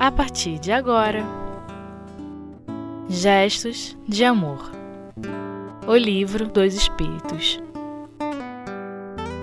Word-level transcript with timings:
a 0.00 0.10
partir 0.10 0.58
de 0.58 0.72
agora. 0.72 1.22
Gestos 3.06 3.94
de 4.08 4.24
Amor 4.24 4.70
O 5.86 5.94
Livro 5.94 6.48
dos 6.48 6.72
Espíritos 6.72 7.60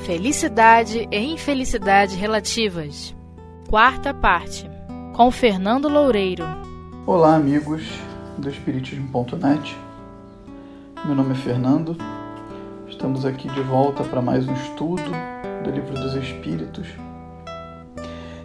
Felicidade 0.04 1.08
e 1.12 1.20
Infelicidade 1.20 2.16
Relativas 2.16 3.14
Quarta 3.70 4.16
parte 4.16 4.68
Com 5.14 5.30
Fernando 5.30 5.88
Loureiro 5.88 6.44
Olá, 7.06 7.36
amigos 7.36 7.84
do 8.36 8.50
Espiritismo.net. 8.50 9.78
Meu 11.06 11.14
nome 11.14 11.34
é 11.34 11.36
Fernando. 11.36 11.96
Estamos 12.88 13.26
aqui 13.26 13.48
de 13.50 13.62
volta 13.62 14.04
para 14.04 14.24
mais 14.24 14.48
um 14.48 14.54
estudo 14.54 15.12
do 15.64 15.70
Livro 15.70 15.94
dos 15.94 16.16
Espíritos. 16.16 16.88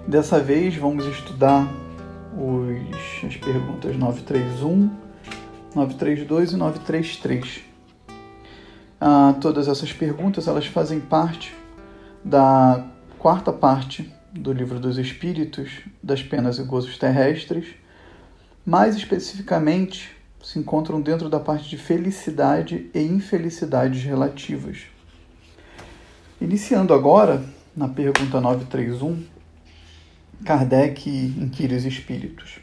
Dessa 0.07 0.39
vez 0.41 0.77
vamos 0.77 1.07
estudar 1.07 1.67
os, 2.37 3.25
as 3.25 3.37
perguntas 3.37 3.97
931, 3.97 4.91
932 5.75 6.53
e 6.53 6.57
933. 6.57 7.61
Ah, 9.01 9.35
todas 9.41 9.69
essas 9.69 9.93
perguntas 9.93 10.47
elas 10.47 10.67
fazem 10.67 11.01
parte 11.01 11.55
da 12.25 12.87
quarta 13.19 13.53
parte 13.53 14.13
do 14.33 14.53
Livro 14.53 14.79
dos 14.79 14.97
Espíritos, 14.97 15.81
das 16.03 16.23
Penas 16.23 16.59
e 16.59 16.63
Gozos 16.63 16.99
Terrestres. 16.99 17.67
Mais 18.65 18.97
especificamente, 18.97 20.17
se 20.43 20.59
encontram 20.59 21.01
dentro 21.01 21.29
da 21.29 21.39
parte 21.39 21.69
de 21.69 21.77
felicidade 21.77 22.91
e 22.95 23.01
infelicidades 23.01 24.03
relativas. 24.03 24.83
Iniciando 26.41 26.93
agora, 26.93 27.45
na 27.77 27.89
pergunta 27.89 28.41
931, 28.41 29.23
Kardec 30.45 31.09
inquire 31.09 31.75
os 31.75 31.85
espíritos. 31.85 32.59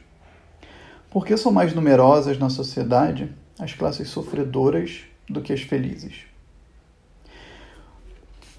Por 1.09 1.25
que 1.25 1.35
são 1.37 1.51
mais 1.51 1.73
numerosas 1.73 2.37
na 2.37 2.49
sociedade 2.49 3.31
as 3.57 3.73
classes 3.73 4.09
sofredoras 4.09 5.01
do 5.29 5.41
que 5.41 5.53
as 5.53 5.61
felizes? 5.61 6.25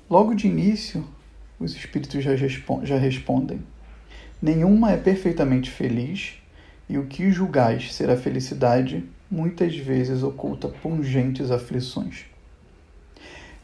Logo 0.08 0.34
de 0.34 0.48
início, 0.48 1.06
os 1.58 1.76
espíritos 1.76 2.24
já, 2.24 2.34
já 2.34 2.96
respondem: 2.96 3.60
Nenhuma 4.40 4.92
é 4.92 4.96
perfeitamente 4.96 5.70
feliz, 5.70 6.34
e 6.88 6.98
o 6.98 7.06
que 7.06 7.30
julgais 7.30 7.94
ser 7.94 8.10
a 8.10 8.16
felicidade 8.16 9.04
muitas 9.30 9.76
vezes 9.76 10.22
oculta 10.22 10.66
pungentes 10.66 11.50
aflições. 11.50 12.24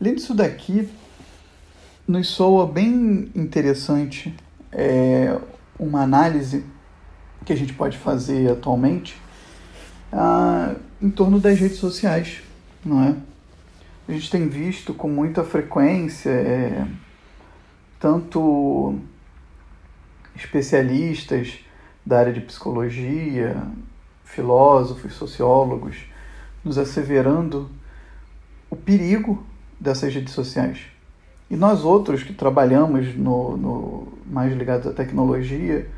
Lendo 0.00 0.18
isso 0.18 0.34
daqui, 0.34 0.88
nos 2.06 2.28
soa 2.28 2.66
bem 2.66 3.30
interessante 3.34 4.32
é, 4.70 5.36
uma 5.78 6.02
análise 6.02 6.64
que 7.44 7.52
a 7.52 7.56
gente 7.56 7.72
pode 7.74 7.96
fazer 7.98 8.50
atualmente 8.50 9.16
ah, 10.12 10.74
em 11.00 11.10
torno 11.10 11.38
das 11.38 11.58
redes 11.58 11.78
sociais, 11.78 12.42
não 12.84 13.02
é? 13.02 13.16
A 14.08 14.12
gente 14.12 14.30
tem 14.30 14.48
visto 14.48 14.94
com 14.94 15.08
muita 15.08 15.42
frequência 15.42 16.30
é, 16.30 16.86
tanto 17.98 18.98
especialistas 20.34 21.58
da 22.04 22.20
área 22.20 22.32
de 22.32 22.40
psicologia, 22.40 23.60
filósofos, 24.24 25.14
sociólogos, 25.14 25.96
nos 26.62 26.78
asseverando 26.78 27.68
o 28.70 28.76
perigo 28.76 29.44
dessas 29.80 30.14
redes 30.14 30.32
sociais. 30.32 30.95
E 31.50 31.56
nós 31.56 31.84
outros 31.84 32.22
que 32.22 32.32
trabalhamos 32.32 33.14
no, 33.14 33.56
no 33.56 34.08
mais 34.26 34.52
ligados 34.56 34.86
à 34.86 34.92
tecnologia, 34.92 35.88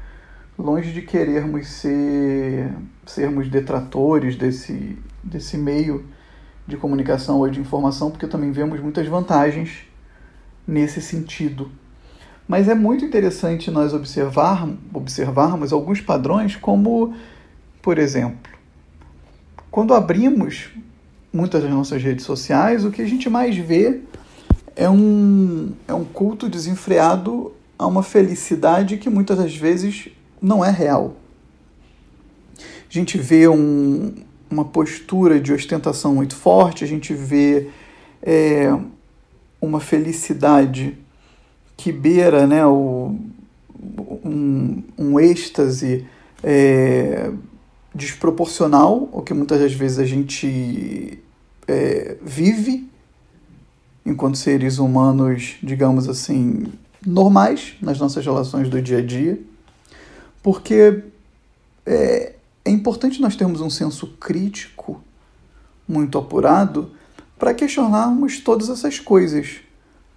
longe 0.59 0.93
de 0.93 1.03
querermos 1.03 1.69
ser 1.69 2.71
sermos 3.07 3.49
detratores 3.49 4.37
desse, 4.37 4.99
desse 5.23 5.57
meio 5.57 6.05
de 6.67 6.77
comunicação 6.77 7.39
ou 7.39 7.49
de 7.49 7.59
informação, 7.59 8.11
porque 8.11 8.27
também 8.27 8.53
vemos 8.53 8.79
muitas 8.81 9.07
vantagens 9.07 9.85
nesse 10.67 11.01
sentido. 11.01 11.71
Mas 12.47 12.69
é 12.69 12.75
muito 12.75 13.05
interessante 13.05 13.71
nós 13.71 13.95
observar, 13.95 14.69
observarmos 14.93 15.73
alguns 15.73 16.01
padrões, 16.01 16.57
como, 16.57 17.15
por 17.81 17.99
exemplo, 17.99 18.53
quando 19.71 19.95
abrimos 19.95 20.71
muitas 21.33 21.63
das 21.63 21.71
nossas 21.71 22.03
redes 22.03 22.25
sociais, 22.25 22.85
o 22.85 22.91
que 22.91 23.01
a 23.01 23.07
gente 23.07 23.31
mais 23.31 23.57
vê 23.57 24.01
é 24.79 24.89
um, 24.89 25.73
é 25.89 25.93
um 25.93 26.05
culto 26.05 26.49
desenfreado 26.49 27.53
a 27.77 27.85
uma 27.85 28.05
felicidade 28.05 28.97
que 28.97 29.11
muitas 29.11 29.37
das 29.37 29.55
vezes 29.55 30.09
não 30.41 30.65
é 30.65 30.71
real. 30.71 31.17
A 32.59 32.63
gente 32.89 33.19
vê 33.19 33.49
um, 33.49 34.15
uma 34.49 34.65
postura 34.65 35.41
de 35.41 35.53
ostentação 35.53 36.15
muito 36.15 36.37
forte, 36.37 36.85
a 36.85 36.87
gente 36.87 37.13
vê 37.13 37.71
é, 38.23 38.73
uma 39.61 39.81
felicidade 39.81 40.97
que 41.77 41.91
beira 41.91 42.47
né, 42.47 42.65
o, 42.65 43.17
um, 44.25 44.83
um 44.97 45.19
êxtase 45.19 46.07
é, 46.41 47.33
desproporcional 47.93 49.09
ao 49.13 49.23
que 49.23 49.35
muitas 49.35 49.59
das 49.59 49.73
vezes 49.73 49.99
a 49.99 50.07
gente 50.07 51.19
é, 51.67 52.17
vive 52.23 52.89
enquanto 54.09 54.39
seres 54.39 54.79
humanos, 54.79 55.57
digamos 55.63 56.09
assim, 56.09 56.65
normais 57.07 57.75
nas 57.81 57.99
nossas 57.99 58.25
relações 58.25 58.69
do 58.69 58.81
dia 58.81 58.99
a 58.99 59.05
dia, 59.05 59.39
porque 60.43 61.05
é, 61.85 62.35
é 62.65 62.71
importante 62.71 63.21
nós 63.21 63.37
termos 63.37 63.61
um 63.61 63.69
senso 63.69 64.07
crítico 64.19 65.03
muito 65.87 66.17
apurado 66.17 66.91
para 67.39 67.53
questionarmos 67.53 68.41
todas 68.41 68.69
essas 68.71 68.99
coisas. 68.99 69.59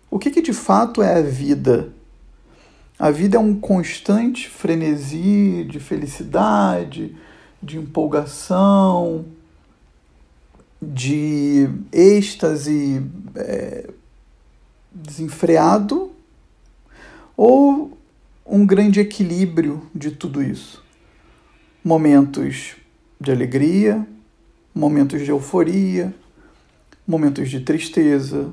O 0.09 0.17
que, 0.17 0.31
que 0.31 0.41
de 0.41 0.53
fato 0.53 1.01
é 1.01 1.17
a 1.17 1.21
vida? 1.21 1.93
A 2.97 3.11
vida 3.11 3.37
é 3.37 3.39
um 3.39 3.55
constante 3.55 4.49
frenesi 4.49 5.65
de 5.69 5.79
felicidade, 5.79 7.15
de 7.61 7.77
empolgação, 7.77 9.25
de 10.81 11.69
êxtase 11.91 13.05
é, 13.35 13.89
desenfreado 14.91 16.11
ou 17.37 17.97
um 18.45 18.65
grande 18.65 18.99
equilíbrio 18.99 19.85
de 19.93 20.11
tudo 20.11 20.41
isso? 20.41 20.83
Momentos 21.83 22.75
de 23.19 23.31
alegria, 23.31 24.05
momentos 24.73 25.21
de 25.21 25.29
euforia, 25.29 26.13
momentos 27.07 27.49
de 27.49 27.59
tristeza, 27.59 28.51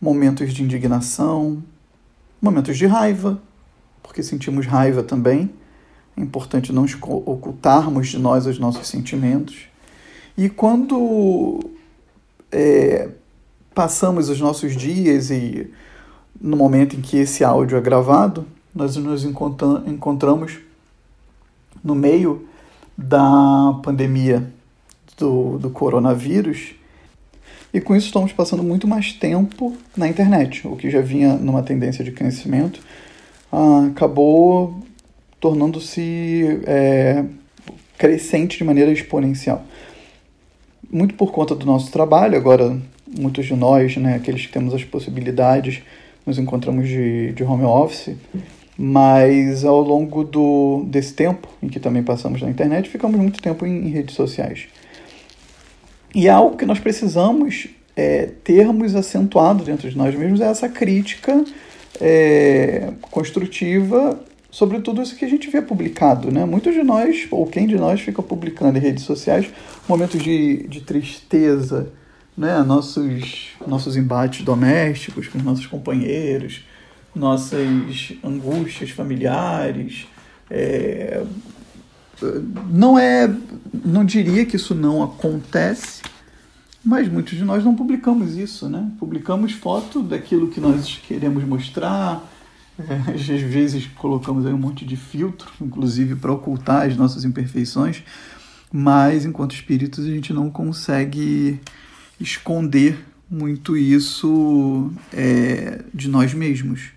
momentos 0.00 0.52
de 0.52 0.62
indignação, 0.62 1.62
momentos 2.40 2.76
de 2.76 2.86
raiva, 2.86 3.42
porque 4.02 4.22
sentimos 4.22 4.66
raiva 4.66 5.02
também. 5.02 5.50
É 6.16 6.20
importante 6.20 6.72
não 6.72 6.84
ocultarmos 7.02 8.08
de 8.08 8.18
nós 8.18 8.46
os 8.46 8.58
nossos 8.58 8.86
sentimentos. 8.86 9.66
E 10.36 10.48
quando 10.48 11.60
é, 12.50 13.08
passamos 13.74 14.28
os 14.28 14.40
nossos 14.40 14.76
dias 14.76 15.30
e 15.30 15.70
no 16.40 16.56
momento 16.56 16.96
em 16.96 17.00
que 17.00 17.16
esse 17.16 17.44
áudio 17.44 17.78
é 17.78 17.80
gravado, 17.80 18.46
nós 18.74 18.96
nos 18.96 19.24
encontramos 19.24 20.58
no 21.82 21.94
meio 21.94 22.48
da 22.96 23.78
pandemia 23.82 24.50
do, 25.16 25.58
do 25.58 25.70
coronavírus. 25.70 26.74
E 27.72 27.80
com 27.80 27.94
isso 27.94 28.06
estamos 28.06 28.32
passando 28.32 28.62
muito 28.62 28.86
mais 28.86 29.12
tempo 29.12 29.76
na 29.96 30.08
internet, 30.08 30.66
o 30.66 30.76
que 30.76 30.90
já 30.90 31.00
vinha 31.00 31.34
numa 31.34 31.62
tendência 31.62 32.04
de 32.04 32.12
crescimento, 32.12 32.80
ah, 33.52 33.88
acabou 33.90 34.82
tornando-se 35.40 36.60
é, 36.66 37.24
crescente 37.98 38.58
de 38.58 38.64
maneira 38.64 38.90
exponencial 38.90 39.64
muito 40.94 41.14
por 41.14 41.32
conta 41.32 41.56
do 41.56 41.66
nosso 41.66 41.90
trabalho, 41.90 42.36
agora 42.36 42.78
muitos 43.18 43.46
de 43.46 43.54
nós, 43.54 43.96
né, 43.96 44.14
aqueles 44.14 44.46
que 44.46 44.52
temos 44.52 44.72
as 44.72 44.84
possibilidades, 44.84 45.82
nos 46.24 46.38
encontramos 46.38 46.88
de, 46.88 47.32
de 47.32 47.42
home 47.42 47.64
office, 47.64 48.14
mas 48.78 49.64
ao 49.64 49.80
longo 49.80 50.22
do, 50.22 50.84
desse 50.86 51.12
tempo, 51.12 51.48
em 51.60 51.68
que 51.68 51.80
também 51.80 52.02
passamos 52.02 52.40
na 52.40 52.48
internet, 52.48 52.88
ficamos 52.88 53.18
muito 53.18 53.42
tempo 53.42 53.66
em, 53.66 53.88
em 53.88 53.88
redes 53.88 54.14
sociais. 54.14 54.66
E 56.14 56.28
é 56.28 56.30
algo 56.30 56.56
que 56.56 56.64
nós 56.64 56.78
precisamos 56.78 57.66
é, 57.96 58.30
termos 58.44 58.94
acentuado 58.94 59.64
dentro 59.64 59.90
de 59.90 59.98
nós 59.98 60.14
mesmos 60.14 60.40
é 60.40 60.46
essa 60.46 60.68
crítica 60.68 61.44
é, 62.00 62.92
construtiva 63.10 64.18
sobre 64.54 64.78
tudo 64.78 65.02
isso 65.02 65.16
que 65.16 65.24
a 65.24 65.28
gente 65.28 65.50
vê 65.50 65.60
publicado. 65.60 66.30
Né? 66.30 66.44
Muitos 66.44 66.74
de 66.74 66.84
nós, 66.84 67.26
ou 67.28 67.44
quem 67.44 67.66
de 67.66 67.74
nós, 67.74 68.00
fica 68.00 68.22
publicando 68.22 68.78
em 68.78 68.80
redes 68.80 69.02
sociais 69.02 69.48
momentos 69.88 70.22
de, 70.22 70.68
de 70.68 70.80
tristeza, 70.80 71.88
né? 72.38 72.62
nossos, 72.62 73.48
nossos 73.66 73.96
embates 73.96 74.44
domésticos 74.44 75.26
com 75.26 75.38
os 75.38 75.44
nossos 75.44 75.66
companheiros, 75.66 76.64
nossas 77.12 78.12
angústias 78.22 78.90
familiares, 78.90 80.06
É, 80.50 81.24
não 82.70 82.96
é, 82.96 83.28
não 83.84 84.04
diria 84.04 84.46
que 84.46 84.56
isso 84.56 84.74
não 84.74 85.02
acontece, 85.02 86.02
mas 86.84 87.08
muitos 87.08 87.36
de 87.36 87.42
nós 87.42 87.64
não 87.64 87.74
publicamos 87.74 88.36
isso, 88.36 88.68
né? 88.68 88.88
Publicamos 89.00 89.52
foto 89.52 90.02
daquilo 90.02 90.48
que 90.48 90.60
nós 90.60 91.00
queremos 91.08 91.42
mostrar, 91.44 92.22
é, 92.78 93.12
às 93.12 93.40
vezes 93.40 93.86
colocamos 93.86 94.44
aí 94.44 94.52
um 94.52 94.58
monte 94.58 94.84
de 94.84 94.96
filtro, 94.96 95.52
inclusive 95.60 96.16
para 96.16 96.32
ocultar 96.32 96.86
as 96.86 96.96
nossas 96.96 97.24
imperfeições, 97.24 98.02
mas 98.72 99.24
enquanto 99.24 99.54
espíritos 99.54 100.04
a 100.04 100.08
gente 100.08 100.32
não 100.32 100.50
consegue 100.50 101.60
esconder 102.20 102.98
muito 103.30 103.76
isso 103.76 104.92
é, 105.12 105.84
de 105.92 106.08
nós 106.08 106.34
mesmos. 106.34 106.90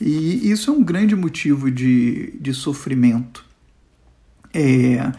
E 0.00 0.50
isso 0.50 0.70
é 0.70 0.74
um 0.74 0.84
grande 0.84 1.16
motivo 1.16 1.70
de, 1.70 2.32
de 2.40 2.52
sofrimento. 2.52 3.44
É, 4.52 5.12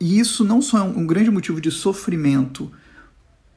e 0.00 0.18
isso 0.18 0.44
não 0.44 0.60
só 0.60 0.78
é 0.78 0.82
um 0.82 1.06
grande 1.06 1.30
motivo 1.30 1.60
de 1.60 1.70
sofrimento 1.70 2.70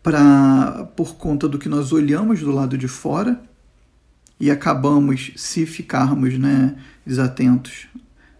pra, 0.01 0.89
por 0.95 1.15
conta 1.15 1.47
do 1.47 1.59
que 1.59 1.67
nós 1.67 1.91
olhamos 1.91 2.39
do 2.39 2.51
lado 2.51 2.77
de 2.77 2.87
fora 2.87 3.41
e 4.39 4.49
acabamos, 4.49 5.31
se 5.35 5.65
ficarmos 5.65 6.37
né, 6.37 6.75
desatentos, 7.05 7.87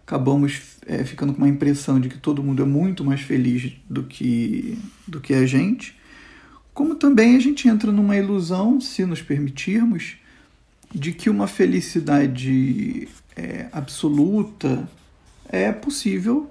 acabamos 0.05 0.61
é, 0.87 1.03
ficando 1.03 1.33
com 1.33 1.39
uma 1.39 1.49
impressão 1.49 1.99
de 1.99 2.09
que 2.09 2.17
todo 2.17 2.41
mundo 2.41 2.63
é 2.63 2.65
muito 2.65 3.03
mais 3.03 3.21
feliz 3.21 3.73
do 3.89 4.03
que, 4.03 4.77
do 5.07 5.19
que 5.19 5.33
a 5.33 5.45
gente, 5.45 5.95
como 6.73 6.95
também 6.95 7.35
a 7.35 7.39
gente 7.39 7.67
entra 7.67 7.91
numa 7.91 8.15
ilusão, 8.15 8.79
se 8.79 9.05
nos 9.05 9.21
permitirmos, 9.21 10.15
de 10.95 11.11
que 11.11 11.29
uma 11.29 11.45
felicidade 11.45 13.07
é, 13.35 13.67
absoluta 13.71 14.87
é 15.47 15.71
possível 15.71 16.49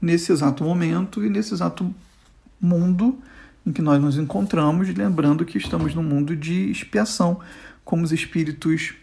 nesse 0.00 0.32
exato 0.32 0.64
momento 0.64 1.24
e 1.24 1.30
nesse 1.30 1.54
exato 1.54 1.94
mundo 2.60 3.18
em 3.64 3.72
que 3.72 3.80
nós 3.80 4.02
nos 4.02 4.18
encontramos, 4.18 4.92
lembrando 4.94 5.44
que 5.44 5.56
estamos 5.56 5.94
num 5.94 6.02
mundo 6.02 6.34
de 6.34 6.70
expiação, 6.70 7.40
como 7.84 8.04
os 8.04 8.12
espíritos 8.12 8.94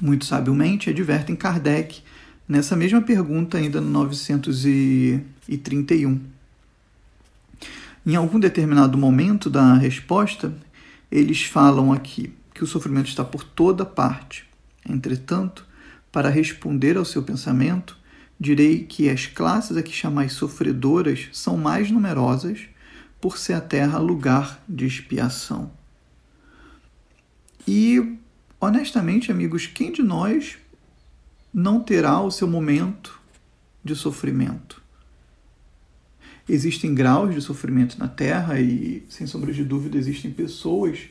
muito 0.00 0.24
sabiamente 0.24 0.90
advertem 0.90 1.36
Kardec 1.36 2.02
nessa 2.48 2.76
mesma 2.76 3.02
pergunta, 3.02 3.58
ainda 3.58 3.80
no 3.80 3.90
931. 3.90 6.20
Em 8.06 8.14
algum 8.16 8.40
determinado 8.40 8.96
momento 8.96 9.50
da 9.50 9.74
resposta, 9.74 10.54
eles 11.10 11.42
falam 11.44 11.92
aqui 11.92 12.32
que 12.54 12.64
o 12.64 12.66
sofrimento 12.66 13.08
está 13.08 13.24
por 13.24 13.44
toda 13.44 13.84
parte. 13.84 14.46
Entretanto, 14.88 15.66
para 16.10 16.30
responder 16.30 16.96
ao 16.96 17.04
seu 17.04 17.22
pensamento, 17.22 17.98
direi 18.40 18.84
que 18.84 19.10
as 19.10 19.26
classes 19.26 19.76
a 19.76 19.82
que 19.82 19.92
chamais 19.92 20.32
sofredoras 20.32 21.28
são 21.32 21.56
mais 21.56 21.90
numerosas 21.90 22.60
por 23.20 23.36
ser 23.36 23.54
a 23.54 23.60
terra 23.60 23.98
lugar 23.98 24.62
de 24.68 24.86
expiação. 24.86 25.72
E, 27.70 28.16
honestamente, 28.58 29.30
amigos, 29.30 29.66
quem 29.66 29.92
de 29.92 30.02
nós 30.02 30.56
não 31.52 31.80
terá 31.80 32.18
o 32.18 32.30
seu 32.30 32.48
momento 32.48 33.20
de 33.84 33.94
sofrimento? 33.94 34.80
Existem 36.48 36.94
graus 36.94 37.34
de 37.34 37.42
sofrimento 37.42 37.98
na 37.98 38.08
Terra 38.08 38.58
e, 38.58 39.04
sem 39.10 39.26
sombra 39.26 39.52
de 39.52 39.62
dúvida, 39.64 39.98
existem 39.98 40.30
pessoas, 40.30 41.10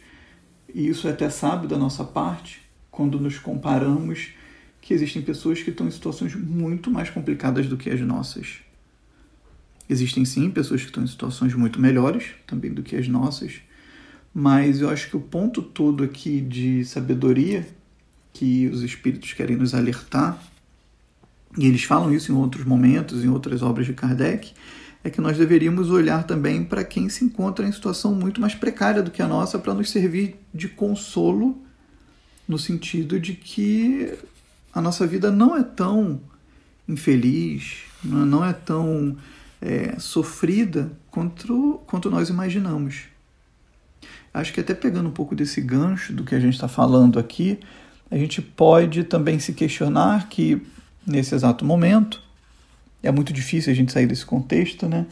e 0.74 0.88
isso 0.88 1.07
é 1.07 1.12
até 1.12 1.30
sábio 1.30 1.69
da 1.69 1.77
nossa 1.77 2.04
parte, 2.04 2.60
quando 2.89 3.19
nos 3.19 3.38
comparamos 3.38 4.30
que 4.81 4.95
existem 4.95 5.21
pessoas 5.21 5.62
que 5.62 5.69
estão 5.69 5.88
em 5.88 5.92
situações 5.92 6.33
muito 6.33 6.89
mais 6.89 7.12
complicadas 7.12 7.68
do 7.68 7.77
que 7.77 7.92
as 7.92 8.01
nossas. 8.01 8.62
Existem 9.88 10.25
sim 10.25 10.50
pessoas 10.50 10.81
que 10.81 10.88
estão 10.88 11.03
em 11.03 11.07
situações 11.07 11.53
muito 11.53 11.80
melhores 11.80 12.31
também 12.48 12.74
do 12.74 12.81
que 12.81 12.95
as 12.95 13.07
nossas, 13.07 13.62
mas 14.39 14.81
eu 14.81 14.89
acho 14.92 15.10
que 15.10 15.18
o 15.18 15.19
ponto 15.19 15.63
todo 15.63 16.04
aqui 16.04 16.39
de 16.39 16.86
sabedoria 16.86 17.68
que 18.31 18.68
os 18.68 18.84
espíritos 18.84 19.34
querem 19.34 19.56
nos 19.56 19.74
alertar, 19.74 20.39
e 21.57 21.66
eles 21.66 21.84
falam 21.84 22.13
isso 22.13 22.31
em 22.31 22.36
outros 22.36 22.63
momentos, 22.63 23.25
em 23.25 23.30
outras 23.30 23.63
obras 23.63 23.88
de 23.88 23.94
Kardec, 23.94 24.54
é 25.04 25.10
que 25.10 25.19
nós 25.19 25.39
deveríamos 25.39 25.89
olhar 25.89 26.24
também 26.24 26.63
para 26.63 26.84
quem 26.84 27.10
se 27.10 27.25
encontra 27.25 27.68
em 27.68 27.72
situação 27.72 28.13
muito 28.13 28.39
mais 28.39 28.54
precária 28.54 29.01
do 29.01 29.10
que 29.10 29.24
a 29.24 29.28
nossa 29.28 29.57
para 29.57 29.74
nos 29.74 29.89
servir 29.89 30.36
de 30.54 30.68
consolo 30.68 31.60
no 32.48 32.60
sentido 32.60 33.19
de 33.19 33.34
que 33.34 34.13
a 34.72 34.80
nossa 34.80 35.07
vida 35.07 35.31
não 35.31 35.57
é 35.57 35.63
tão 35.63 36.22
infeliz, 36.88 37.78
não 38.04 38.45
é 38.45 38.54
tão 38.54 39.18
é, 39.60 39.98
sofrida 39.98 40.92
quanto, 41.10 41.81
quanto 41.88 42.12
nós 42.12 42.30
imaginamos. 42.30 43.16
Acho 44.38 44.54
que 44.54 44.60
até 44.60 44.74
pegando 44.74 45.10
um 45.10 45.12
pouco 45.12 45.36
desse 45.36 45.60
gancho 45.60 46.13
do 46.13 46.24
que 46.24 46.36
a 46.36 46.39
gente 46.39 46.54
está 46.54 46.68
falando 46.68 47.18
aqui, 47.18 47.60
a 48.12 48.18
gente 48.18 48.42
pode 48.42 49.04
também 49.04 49.39
se 49.39 49.51
questionar 49.51 50.30
que 50.30 50.62
nesse 51.06 51.34
exato 51.34 51.66
momento 51.66 52.22
é 53.01 53.12
muito 53.12 53.34
difícil 53.34 53.72
a 53.72 53.75
gente 53.75 53.92
sair 53.92 54.06
desse 54.06 54.25
contexto, 54.25 54.88
né, 54.88 55.07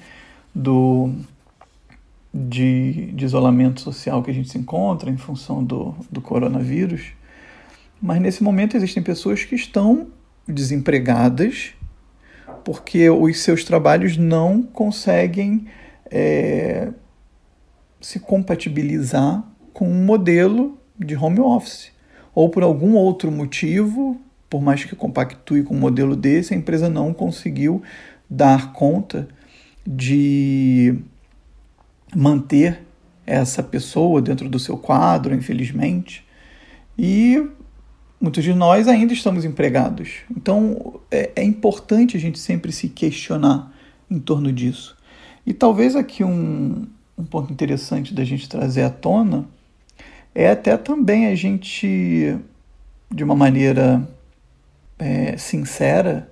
do 0.54 1.12
de, 2.32 3.12
de 3.14 3.26
isolamento 3.26 3.82
social 3.82 4.22
que 4.22 4.30
a 4.30 4.34
gente 4.34 4.50
se 4.50 4.60
encontra 4.60 5.10
em 5.10 5.18
função 5.18 5.64
do, 5.64 5.96
do 6.12 6.22
coronavírus. 6.22 7.14
Mas 8.00 8.22
nesse 8.22 8.44
momento 8.44 8.78
existem 8.78 9.02
pessoas 9.02 9.44
que 9.44 9.56
estão 9.56 10.08
desempregadas 10.48 11.74
porque 12.64 13.10
os 13.10 13.40
seus 13.40 13.64
trabalhos 13.64 14.18
não 14.18 14.62
conseguem 14.62 15.66
é, 16.12 16.92
se 18.06 18.20
compatibilizar 18.20 19.44
com 19.74 19.90
um 19.90 20.06
modelo 20.06 20.78
de 20.96 21.16
home 21.16 21.40
office. 21.40 21.92
Ou 22.36 22.50
por 22.50 22.62
algum 22.62 22.94
outro 22.94 23.32
motivo, 23.32 24.22
por 24.48 24.62
mais 24.62 24.86
que 24.86 24.96
compactue 24.96 25.64
com 25.64 25.74
um 25.74 25.80
modelo 25.80 26.16
desse, 26.16 26.54
a 26.54 26.58
empresa 26.58 26.88
não 26.88 27.12
conseguiu 27.12 27.82
dar 28.30 28.74
conta 28.74 29.28
de 29.84 31.00
manter 32.16 32.80
essa 33.26 33.64
pessoa 33.64 34.22
dentro 34.22 34.48
do 34.48 34.60
seu 34.60 34.78
quadro, 34.78 35.34
infelizmente. 35.34 36.24
E 36.96 37.44
Muitos 38.22 38.44
de 38.44 38.54
nós 38.54 38.88
ainda 38.88 39.14
estamos 39.14 39.44
empregados. 39.44 40.22
Então 40.32 41.00
é, 41.12 41.32
é 41.36 41.44
importante 41.44 42.16
a 42.16 42.20
gente 42.20 42.40
sempre 42.40 42.72
se 42.72 42.88
questionar 42.88 43.74
em 44.10 44.20
torno 44.20 44.52
disso. 44.54 44.96
E 45.46 45.54
talvez 45.54 45.96
aqui 45.96 46.24
um, 46.24 46.88
um 47.18 47.24
ponto 47.24 47.52
interessante 47.52 48.14
da 48.14 48.24
gente 48.24 48.50
trazer 48.50 48.84
à 48.84 48.90
tona 48.90 49.46
é 50.34 50.50
até 50.50 50.76
também 50.76 51.28
a 51.28 51.36
gente, 51.36 52.38
de 53.10 53.24
uma 53.24 53.36
maneira 53.36 54.06
é, 55.00 55.38
sincera, 55.38 56.30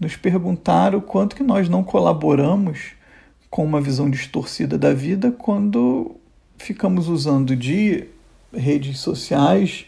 nos 0.00 0.16
perguntar 0.16 0.94
o 0.94 1.02
quanto 1.02 1.36
que 1.36 1.42
nós 1.42 1.68
não 1.68 1.84
colaboramos 1.84 2.92
com 3.50 3.64
uma 3.64 3.80
visão 3.80 4.10
distorcida 4.10 4.78
da 4.78 4.92
vida 4.92 5.30
quando 5.30 6.16
ficamos 6.58 7.08
usando 7.08 7.54
de 7.54 8.04
redes 8.52 8.98
sociais 8.98 9.86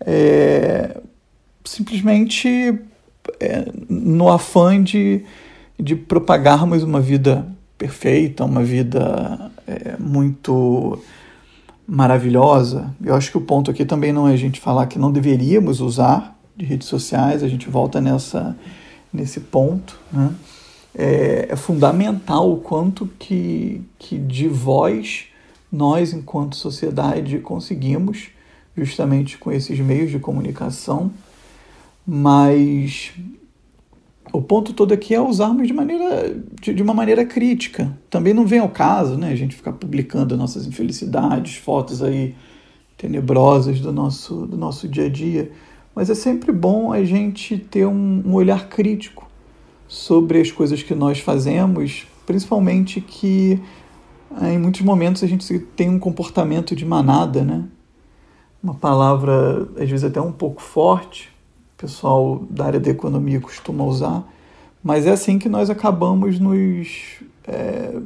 é, 0.00 0.98
simplesmente 1.64 2.78
é, 3.40 3.66
no 3.88 4.30
afã 4.30 4.82
de, 4.82 5.24
de 5.78 5.94
propagarmos 5.96 6.82
uma 6.82 7.00
vida 7.00 7.46
perfeita, 7.78 8.44
uma 8.44 8.62
vida 8.62 9.50
é, 9.66 9.96
muito 9.98 10.98
maravilhosa. 11.86 12.94
Eu 13.02 13.14
acho 13.14 13.30
que 13.30 13.38
o 13.38 13.40
ponto 13.40 13.70
aqui 13.70 13.84
também 13.84 14.12
não 14.12 14.28
é 14.28 14.32
a 14.32 14.36
gente 14.36 14.60
falar 14.60 14.86
que 14.86 14.98
não 14.98 15.12
deveríamos 15.12 15.80
usar 15.80 16.36
de 16.56 16.64
redes 16.64 16.88
sociais, 16.88 17.42
a 17.42 17.48
gente 17.48 17.68
volta 17.68 18.00
nessa, 18.00 18.56
nesse 19.12 19.40
ponto. 19.40 19.98
Né? 20.12 20.32
É, 20.94 21.48
é 21.50 21.56
fundamental 21.56 22.50
o 22.50 22.58
quanto 22.58 23.06
que, 23.18 23.82
que 23.98 24.18
de 24.18 24.48
voz 24.48 25.26
nós, 25.70 26.12
enquanto 26.12 26.56
sociedade, 26.56 27.38
conseguimos 27.38 28.28
justamente 28.76 29.38
com 29.38 29.52
esses 29.52 29.78
meios 29.78 30.10
de 30.10 30.18
comunicação, 30.18 31.10
mas 32.06 33.12
o 34.32 34.42
ponto 34.42 34.72
todo 34.72 34.92
aqui 34.92 35.14
é 35.14 35.20
usarmos 35.20 35.66
de, 35.66 35.72
maneira, 35.72 36.36
de, 36.60 36.74
de, 36.74 36.82
uma 36.82 36.92
maneira 36.92 37.24
crítica. 37.24 37.96
Também 38.10 38.34
não 38.34 38.46
vem 38.46 38.58
ao 38.58 38.68
caso 38.68 39.16
né, 39.16 39.30
a 39.30 39.36
gente 39.36 39.54
ficar 39.54 39.72
publicando 39.72 40.36
nossas 40.36 40.66
infelicidades, 40.66 41.56
fotos 41.56 42.02
aí 42.02 42.34
tenebrosas 42.96 43.80
do 43.80 43.92
nosso, 43.92 44.46
do 44.46 44.56
nosso 44.56 44.88
dia 44.88 45.06
a 45.06 45.08
dia, 45.08 45.50
mas 45.94 46.10
é 46.10 46.14
sempre 46.14 46.50
bom 46.50 46.92
a 46.92 47.04
gente 47.04 47.58
ter 47.58 47.86
um, 47.86 48.22
um 48.24 48.34
olhar 48.34 48.68
crítico 48.68 49.28
sobre 49.86 50.40
as 50.40 50.50
coisas 50.50 50.82
que 50.82 50.94
nós 50.94 51.20
fazemos, 51.20 52.06
principalmente 52.24 53.00
que 53.00 53.60
em 54.42 54.58
muitos 54.58 54.80
momentos 54.80 55.22
a 55.22 55.26
gente 55.26 55.58
tem 55.76 55.88
um 55.88 55.98
comportamento 55.98 56.74
de 56.74 56.84
manada, 56.84 57.42
né? 57.42 57.64
uma 58.62 58.74
palavra 58.74 59.68
às 59.76 59.88
vezes 59.88 60.04
até 60.04 60.20
um 60.20 60.32
pouco 60.32 60.60
forte, 60.60 61.30
pessoal 61.76 62.46
da 62.50 62.66
área 62.66 62.80
da 62.80 62.90
economia 62.90 63.40
costuma 63.40 63.84
usar, 63.84 64.24
mas 64.82 65.06
é 65.06 65.10
assim 65.10 65.38
que 65.38 65.48
nós 65.48 65.68
acabamos 65.68 66.38
nos, 66.38 67.20
é, 67.46 67.98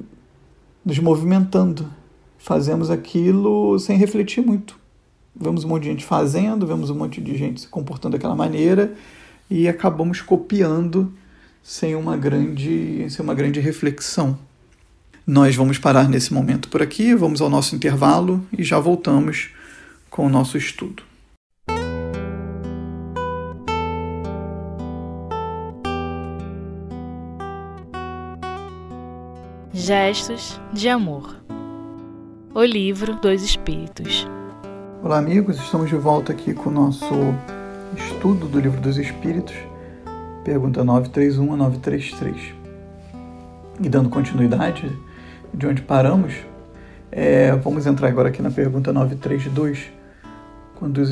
nos 0.84 0.98
movimentando. 0.98 1.86
Fazemos 2.38 2.90
aquilo 2.90 3.78
sem 3.78 3.96
refletir 3.96 4.44
muito. 4.44 4.78
Vemos 5.34 5.64
um 5.64 5.68
monte 5.68 5.84
de 5.84 5.88
gente 5.90 6.04
fazendo, 6.04 6.66
vemos 6.66 6.90
um 6.90 6.94
monte 6.94 7.20
de 7.20 7.36
gente 7.36 7.60
se 7.60 7.68
comportando 7.68 8.16
daquela 8.16 8.34
maneira 8.34 8.94
e 9.48 9.68
acabamos 9.68 10.20
copiando 10.20 11.12
sem 11.62 11.94
uma 11.94 12.16
grande, 12.16 13.06
sem 13.10 13.24
uma 13.24 13.34
grande 13.34 13.60
reflexão. 13.60 14.38
Nós 15.26 15.54
vamos 15.54 15.78
parar 15.78 16.08
nesse 16.08 16.32
momento 16.32 16.68
por 16.68 16.82
aqui, 16.82 17.14
vamos 17.14 17.40
ao 17.40 17.50
nosso 17.50 17.76
intervalo 17.76 18.44
e 18.56 18.64
já 18.64 18.80
voltamos 18.80 19.50
com 20.08 20.26
o 20.26 20.30
nosso 20.30 20.56
estudo. 20.56 21.09
Gestos 29.80 30.60
de 30.74 30.90
Amor 30.90 31.36
O 32.54 32.62
Livro 32.62 33.14
dos 33.16 33.42
Espíritos 33.42 34.28
Olá, 35.02 35.16
amigos, 35.16 35.56
estamos 35.56 35.88
de 35.88 35.96
volta 35.96 36.32
aqui 36.32 36.52
com 36.52 36.68
o 36.68 36.72
nosso 36.72 37.06
estudo 37.96 38.46
do 38.46 38.60
Livro 38.60 38.78
dos 38.78 38.98
Espíritos, 38.98 39.54
pergunta 40.44 40.84
931 40.84 41.54
a 41.54 41.56
933. 41.56 42.54
E 43.82 43.88
dando 43.88 44.10
continuidade 44.10 44.86
de 45.54 45.66
onde 45.66 45.80
paramos, 45.80 46.34
é, 47.10 47.50
vamos 47.52 47.86
entrar 47.86 48.08
agora 48.08 48.28
aqui 48.28 48.42
na 48.42 48.50
pergunta 48.50 48.92
932, 48.92 49.90
quando, 50.78 50.98
os 50.98 51.10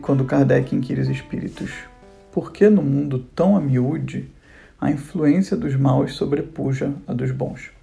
quando 0.00 0.24
Kardec 0.24 0.72
inquire 0.72 1.00
os 1.00 1.08
espíritos. 1.08 1.72
Por 2.30 2.52
que 2.52 2.68
no 2.68 2.80
mundo 2.80 3.18
tão 3.34 3.56
a 3.56 3.60
miúde 3.60 4.30
a 4.80 4.88
influência 4.88 5.56
dos 5.56 5.74
maus 5.74 6.14
sobrepuja 6.14 6.92
a 7.08 7.12
dos 7.12 7.32
bons? 7.32 7.74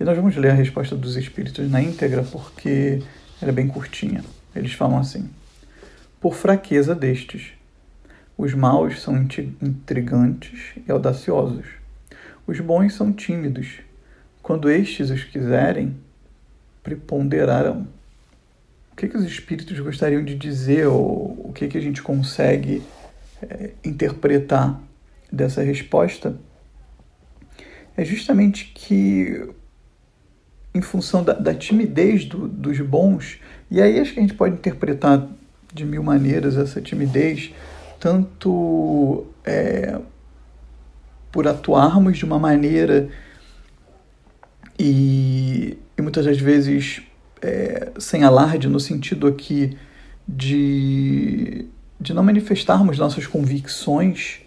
E 0.00 0.04
nós 0.04 0.16
vamos 0.16 0.34
ler 0.34 0.52
a 0.52 0.54
resposta 0.54 0.96
dos 0.96 1.14
espíritos 1.14 1.70
na 1.70 1.82
íntegra 1.82 2.22
porque 2.22 3.02
ela 3.40 3.50
é 3.50 3.54
bem 3.54 3.68
curtinha. 3.68 4.24
Eles 4.56 4.72
falam 4.72 4.98
assim: 4.98 5.28
Por 6.18 6.34
fraqueza 6.34 6.94
destes, 6.94 7.52
os 8.36 8.54
maus 8.54 9.02
são 9.02 9.14
intrigantes 9.60 10.72
e 10.88 10.90
audaciosos. 10.90 11.66
Os 12.46 12.58
bons 12.60 12.94
são 12.94 13.12
tímidos. 13.12 13.80
Quando 14.42 14.70
estes 14.70 15.10
os 15.10 15.22
quiserem, 15.22 15.94
preponderarão. 16.82 17.86
O 18.92 18.96
que, 18.96 19.06
que 19.06 19.18
os 19.18 19.24
espíritos 19.24 19.78
gostariam 19.80 20.24
de 20.24 20.34
dizer 20.34 20.86
ou 20.86 21.46
o 21.48 21.52
que, 21.54 21.68
que 21.68 21.76
a 21.76 21.80
gente 21.80 22.00
consegue 22.00 22.82
é, 23.42 23.72
interpretar 23.84 24.80
dessa 25.30 25.62
resposta? 25.62 26.34
É 27.96 28.04
justamente 28.04 28.72
que, 28.74 29.46
em 30.74 30.80
função 30.80 31.22
da, 31.22 31.32
da 31.32 31.54
timidez 31.54 32.24
do, 32.24 32.46
dos 32.46 32.80
bons, 32.80 33.38
e 33.70 33.80
aí 33.80 33.98
acho 33.98 34.12
que 34.12 34.20
a 34.20 34.22
gente 34.22 34.34
pode 34.34 34.54
interpretar 34.54 35.26
de 35.72 35.84
mil 35.84 36.02
maneiras 36.02 36.56
essa 36.56 36.80
timidez, 36.80 37.52
tanto 37.98 39.26
é, 39.44 39.98
por 41.30 41.46
atuarmos 41.46 42.18
de 42.18 42.24
uma 42.24 42.38
maneira 42.38 43.08
e, 44.78 45.78
e 45.96 46.02
muitas 46.02 46.24
das 46.24 46.38
vezes 46.38 47.02
é, 47.42 47.92
sem 47.98 48.24
alarde, 48.24 48.68
no 48.68 48.80
sentido 48.80 49.26
aqui 49.26 49.76
de, 50.26 51.66
de 52.00 52.14
não 52.14 52.22
manifestarmos 52.22 52.98
nossas 52.98 53.26
convicções, 53.26 54.40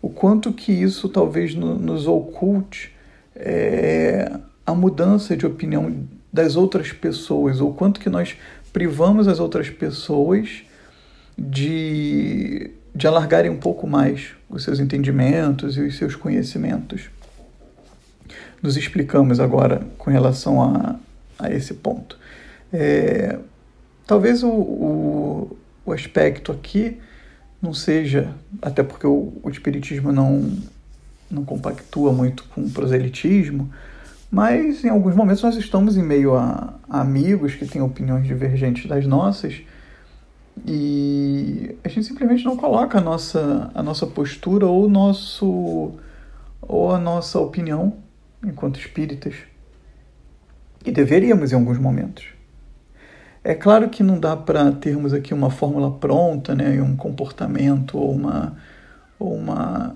o 0.00 0.08
quanto 0.08 0.52
que 0.52 0.72
isso 0.72 1.08
talvez 1.08 1.54
no, 1.54 1.78
nos 1.78 2.06
oculte 2.06 2.92
é, 3.36 4.32
a 4.66 4.74
mudança 4.74 5.36
de 5.36 5.46
opinião 5.46 6.06
das 6.32 6.56
outras 6.56 6.92
pessoas, 6.92 7.60
ou 7.60 7.74
quanto 7.74 8.00
que 8.00 8.08
nós 8.08 8.36
privamos 8.72 9.28
as 9.28 9.38
outras 9.38 9.68
pessoas 9.68 10.62
de, 11.36 12.70
de 12.94 13.06
alargarem 13.06 13.50
um 13.50 13.58
pouco 13.58 13.86
mais 13.86 14.30
os 14.48 14.64
seus 14.64 14.80
entendimentos 14.80 15.76
e 15.76 15.80
os 15.80 15.96
seus 15.96 16.14
conhecimentos. 16.14 17.10
Nos 18.62 18.76
explicamos 18.76 19.40
agora 19.40 19.82
com 19.98 20.10
relação 20.10 20.62
a, 20.62 20.96
a 21.38 21.50
esse 21.50 21.74
ponto. 21.74 22.18
É, 22.72 23.38
talvez 24.06 24.42
o, 24.42 24.48
o, 24.48 25.56
o, 25.84 25.92
aspecto 25.92 26.52
aqui 26.52 26.98
não 27.60 27.74
seja, 27.74 28.32
até 28.60 28.82
porque 28.82 29.06
o, 29.06 29.32
o 29.42 29.50
Espiritismo 29.50 30.12
não, 30.12 30.50
não 31.30 31.44
compactua 31.44 32.12
muito 32.12 32.44
com 32.44 32.62
o 32.62 32.70
proselitismo, 32.70 33.70
mas 34.32 34.82
em 34.82 34.88
alguns 34.88 35.14
momentos 35.14 35.42
nós 35.42 35.56
estamos 35.56 35.98
em 35.98 36.02
meio 36.02 36.34
a, 36.34 36.72
amigos 36.88 37.54
que 37.54 37.66
têm 37.66 37.82
opiniões 37.82 38.26
divergentes 38.26 38.86
das 38.86 39.06
nossas 39.06 39.60
e 40.66 41.76
a 41.84 41.88
gente 41.90 42.06
simplesmente 42.06 42.42
não 42.42 42.56
coloca 42.56 42.96
a 42.96 43.00
nossa, 43.02 43.70
a 43.74 43.82
nossa 43.82 44.06
postura 44.06 44.66
ou, 44.66 44.88
nosso, 44.88 45.92
ou 46.62 46.94
a 46.94 46.98
nossa 46.98 47.38
opinião 47.40 47.98
enquanto 48.42 48.80
espíritas. 48.80 49.34
E 50.82 50.90
deveríamos 50.90 51.52
em 51.52 51.54
alguns 51.54 51.76
momentos. 51.76 52.24
É 53.44 53.54
claro 53.54 53.90
que 53.90 54.02
não 54.02 54.18
dá 54.18 54.34
para 54.34 54.72
termos 54.72 55.12
aqui 55.12 55.34
uma 55.34 55.50
fórmula 55.50 55.90
pronta, 55.90 56.54
né, 56.54 56.80
um 56.80 56.96
comportamento 56.96 57.98
ou 57.98 58.12
uma, 58.12 58.56
ou 59.18 59.34
uma 59.34 59.94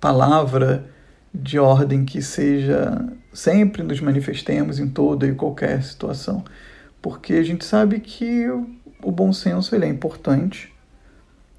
palavra 0.00 0.93
de 1.34 1.58
ordem 1.58 2.04
que 2.04 2.22
seja 2.22 3.04
sempre 3.32 3.82
nos 3.82 4.00
manifestemos 4.00 4.78
em 4.78 4.88
toda 4.88 5.26
e 5.26 5.34
qualquer 5.34 5.82
situação, 5.82 6.44
porque 7.02 7.32
a 7.34 7.42
gente 7.42 7.64
sabe 7.64 7.98
que 7.98 8.48
o 9.02 9.10
bom 9.10 9.32
senso 9.32 9.74
ele 9.74 9.84
é 9.84 9.88
importante, 9.88 10.72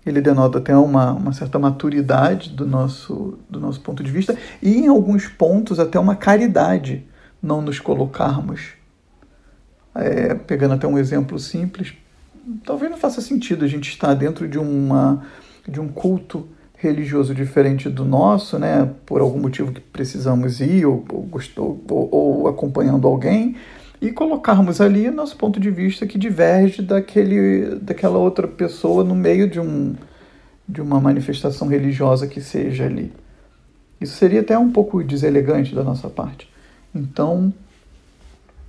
ele 0.05 0.21
denota 0.21 0.59
até 0.59 0.75
uma, 0.77 1.11
uma 1.11 1.33
certa 1.33 1.59
maturidade 1.59 2.51
do 2.51 2.65
nosso, 2.65 3.37
do 3.49 3.59
nosso 3.59 3.81
ponto 3.81 4.01
de 4.01 4.11
vista 4.11 4.37
e 4.61 4.77
em 4.77 4.87
alguns 4.87 5.27
pontos 5.27 5.79
até 5.79 5.99
uma 5.99 6.15
caridade 6.15 7.05
não 7.41 7.61
nos 7.61 7.79
colocarmos. 7.79 8.73
É, 9.93 10.35
pegando 10.35 10.73
até 10.73 10.87
um 10.87 10.97
exemplo 10.97 11.39
simples, 11.39 11.93
talvez 12.63 12.91
não 12.91 12.97
faça 12.97 13.21
sentido 13.21 13.65
a 13.65 13.67
gente 13.67 13.89
estar 13.89 14.13
dentro 14.13 14.47
de, 14.47 14.57
uma, 14.57 15.25
de 15.67 15.79
um 15.79 15.87
culto 15.87 16.47
religioso 16.85 17.33
diferente 17.33 17.89
do 17.89 18.05
nosso, 18.05 18.57
né, 18.59 18.89
por 19.05 19.21
algum 19.21 19.39
motivo 19.39 19.71
que 19.71 19.81
precisamos 19.81 20.61
ir 20.61 20.85
ou, 20.85 21.03
ou, 21.09 21.81
ou, 21.89 22.09
ou 22.11 22.47
acompanhando 22.47 23.07
alguém, 23.07 23.55
e 24.01 24.11
colocarmos 24.11 24.79
ali 24.79 25.09
nosso 25.09 25.35
ponto 25.35 25.59
de 25.59 25.71
vista 25.71 26.05
que 26.05 26.17
diverge 26.17 26.81
daquele, 26.81 27.79
daquela 27.79 28.17
outra 28.17 28.47
pessoa 28.47 29.03
no 29.03 29.15
meio 29.15 29.49
de, 29.49 29.59
um, 29.59 29.95
de 30.67 30.81
uma 30.81 30.99
manifestação 30.99 31.67
religiosa 31.67 32.27
que 32.27 32.41
seja 32.41 32.85
ali. 32.85 33.11
Isso 33.99 34.15
seria 34.17 34.41
até 34.41 34.57
um 34.57 34.71
pouco 34.71 35.03
deselegante 35.03 35.73
da 35.73 35.83
nossa 35.83 36.09
parte. 36.09 36.47
Então, 36.93 37.53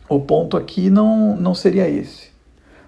o 0.08 0.20
ponto 0.20 0.56
aqui 0.56 0.88
não, 0.88 1.37
não 1.37 1.54
seria 1.54 1.88
esse. 1.88 2.36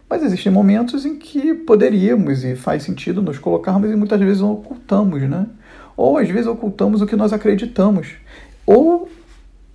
Mas 0.08 0.22
existem 0.22 0.50
momentos 0.50 1.04
em 1.04 1.18
que 1.18 1.52
poderíamos 1.52 2.42
e 2.42 2.56
faz 2.56 2.82
sentido 2.82 3.20
nos 3.20 3.38
colocarmos 3.38 3.90
e 3.90 3.96
muitas 3.96 4.18
vezes 4.20 4.40
ocultamos, 4.40 5.22
né? 5.22 5.46
Ou 5.96 6.16
às 6.16 6.28
vezes 6.28 6.46
ocultamos 6.46 7.02
o 7.02 7.06
que 7.06 7.16
nós 7.16 7.32
acreditamos. 7.32 8.14
Ou, 8.64 9.08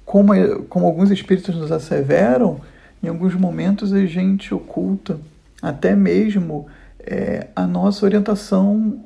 como, 0.05 0.33
como 0.69 0.87
alguns 0.87 1.11
espíritos 1.11 1.55
nos 1.55 1.71
asseveram, 1.71 2.61
em 3.01 3.07
alguns 3.09 3.35
momentos 3.35 3.93
a 3.93 4.05
gente 4.05 4.53
oculta 4.53 5.19
até 5.61 5.95
mesmo 5.95 6.67
é, 6.99 7.47
a 7.55 7.67
nossa 7.67 8.05
orientação 8.05 9.03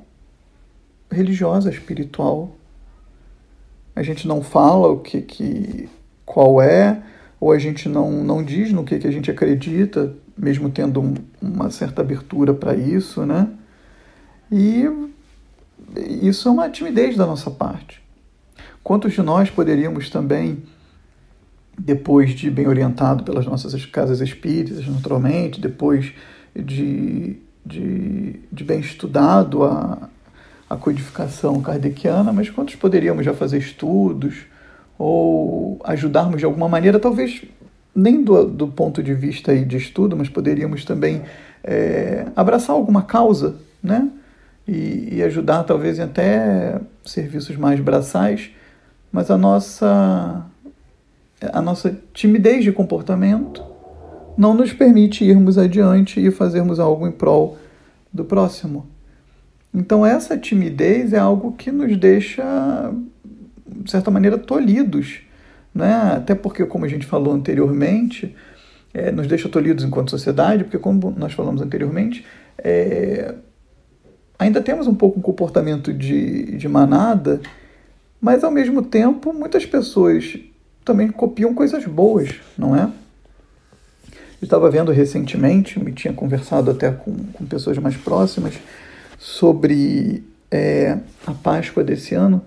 religiosa, 1.11 1.69
espiritual. 1.69 2.55
A 3.95 4.03
gente 4.03 4.27
não 4.27 4.41
fala 4.43 4.87
o 4.87 4.99
que, 4.99 5.21
que 5.21 5.89
qual 6.25 6.61
é, 6.61 7.01
ou 7.39 7.51
a 7.51 7.59
gente 7.59 7.89
não, 7.89 8.11
não 8.23 8.43
diz 8.43 8.71
no 8.71 8.83
que, 8.83 8.99
que 8.99 9.07
a 9.07 9.11
gente 9.11 9.31
acredita, 9.31 10.13
mesmo 10.37 10.69
tendo 10.69 11.01
um, 11.01 11.15
uma 11.41 11.69
certa 11.69 12.01
abertura 12.01 12.53
para 12.53 12.75
isso, 12.75 13.25
né? 13.25 13.47
E 14.51 14.85
isso 16.21 16.47
é 16.47 16.51
uma 16.51 16.69
timidez 16.69 17.17
da 17.17 17.25
nossa 17.25 17.49
parte. 17.49 18.01
Quantos 18.83 19.13
de 19.13 19.21
nós 19.21 19.49
poderíamos 19.49 20.09
também, 20.09 20.63
depois 21.77 22.31
de 22.31 22.49
bem 22.49 22.67
orientado 22.67 23.23
pelas 23.23 23.45
nossas 23.45 23.85
casas 23.85 24.21
espíritas, 24.21 24.87
naturalmente, 24.87 25.59
depois 25.59 26.13
de, 26.55 27.37
de, 27.65 28.39
de 28.51 28.63
bem 28.63 28.79
estudado 28.79 29.63
a, 29.63 30.09
a 30.69 30.75
codificação 30.75 31.61
kardeciana, 31.61 32.31
mas 32.31 32.49
quantos 32.49 32.75
poderíamos 32.75 33.25
já 33.25 33.33
fazer 33.33 33.57
estudos 33.57 34.45
ou 34.97 35.79
ajudarmos 35.83 36.39
de 36.39 36.45
alguma 36.45 36.67
maneira, 36.67 36.99
talvez 36.99 37.43
nem 37.97 38.23
do, 38.23 38.45
do 38.45 38.67
ponto 38.67 39.01
de 39.01 39.13
vista 39.13 39.51
aí 39.51 39.65
de 39.65 39.77
estudo, 39.77 40.15
mas 40.15 40.29
poderíamos 40.29 40.85
também 40.85 41.23
é, 41.63 42.27
abraçar 42.35 42.75
alguma 42.75 43.01
causa, 43.01 43.55
né? 43.81 44.09
e, 44.67 45.15
e 45.15 45.23
ajudar 45.23 45.63
talvez 45.63 45.99
até 45.99 46.79
serviços 47.05 47.55
mais 47.55 47.79
braçais, 47.79 48.51
mas 49.11 49.31
a 49.31 49.37
nossa 49.37 50.45
a 51.53 51.61
nossa 51.61 51.95
timidez 52.13 52.63
de 52.63 52.71
comportamento 52.71 53.63
não 54.35 54.53
nos 54.53 54.73
permite 54.73 55.23
irmos 55.23 55.57
adiante 55.57 56.19
e 56.19 56.31
fazermos 56.31 56.79
algo 56.79 57.07
em 57.07 57.11
prol 57.11 57.57
do 58.11 58.25
próximo. 58.25 58.87
Então, 59.73 60.03
essa 60.03 60.35
timidez 60.35 61.13
é 61.13 61.19
algo 61.19 61.51
que 61.51 61.71
nos 61.71 61.95
deixa, 61.95 62.43
de 63.67 63.91
certa 63.91 64.09
maneira, 64.09 64.37
tolhidos. 64.37 65.21
Né? 65.77 66.13
Até 66.15 66.33
porque, 66.33 66.65
como 66.65 66.85
a 66.85 66.87
gente 66.87 67.05
falou 67.05 67.33
anteriormente, 67.33 68.35
é, 68.93 69.11
nos 69.11 69.27
deixa 69.27 69.47
tolhidos 69.47 69.83
enquanto 69.83 70.09
sociedade, 70.09 70.63
porque, 70.63 70.79
como 70.79 71.13
nós 71.15 71.33
falamos 71.33 71.61
anteriormente, 71.61 72.25
é, 72.57 73.35
ainda 74.39 74.59
temos 74.59 74.87
um 74.87 74.95
pouco 74.95 75.19
um 75.19 75.21
comportamento 75.21 75.93
de, 75.93 76.57
de 76.57 76.67
manada, 76.67 77.39
mas 78.19 78.43
ao 78.43 78.49
mesmo 78.49 78.81
tempo 78.81 79.31
muitas 79.31 79.65
pessoas 79.67 80.39
também 80.83 81.09
copiam 81.09 81.53
coisas 81.53 81.85
boas, 81.85 82.35
não 82.57 82.75
é? 82.75 82.89
Eu 84.41 84.45
estava 84.45 84.69
vendo 84.71 84.91
recentemente, 84.91 85.79
me 85.79 85.91
tinha 85.91 86.13
conversado 86.13 86.71
até 86.71 86.91
com, 86.91 87.15
com 87.33 87.45
pessoas 87.45 87.77
mais 87.77 87.95
próximas 87.97 88.55
sobre 89.19 90.23
é, 90.49 90.97
a 91.25 91.33
Páscoa 91.33 91.83
desse 91.83 92.15
ano. 92.15 92.41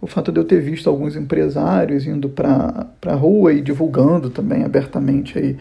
O 0.00 0.06
fato 0.06 0.32
de 0.32 0.40
eu 0.40 0.44
ter 0.44 0.60
visto 0.60 0.88
alguns 0.88 1.14
empresários 1.14 2.06
indo 2.06 2.28
para 2.28 2.86
a 3.06 3.14
rua 3.14 3.52
e 3.52 3.60
divulgando 3.60 4.30
também 4.30 4.64
abertamente 4.64 5.38
aí 5.38 5.56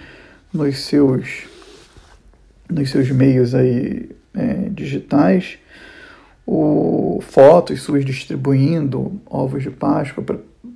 nos 0.53 0.79
seus, 0.79 1.48
nos 2.69 2.89
seus 2.89 3.12
meios 3.12 3.53
aí 3.53 4.10
é, 4.34 4.69
digitais, 4.69 5.58
o, 6.46 7.19
fotos 7.22 7.81
suas 7.81 8.05
distribuindo 8.05 9.22
ovos 9.25 9.62
de 9.62 9.69
Páscoa 9.69 10.24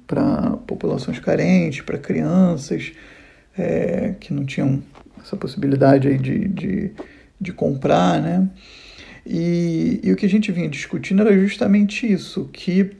para 0.05 0.57
populações 0.67 1.19
carentes, 1.19 1.81
para 1.81 1.97
crianças 1.97 2.91
é, 3.57 4.15
que 4.19 4.33
não 4.33 4.45
tinham 4.45 4.83
essa 5.21 5.37
possibilidade 5.37 6.07
aí 6.07 6.17
de, 6.17 6.47
de, 6.49 6.91
de 7.39 7.53
comprar, 7.53 8.21
né? 8.21 8.49
E, 9.25 10.01
e 10.03 10.11
o 10.11 10.17
que 10.17 10.25
a 10.25 10.29
gente 10.29 10.51
vinha 10.51 10.67
discutindo 10.67 11.21
era 11.21 11.31
justamente 11.39 12.11
isso, 12.11 12.49
que 12.51 12.91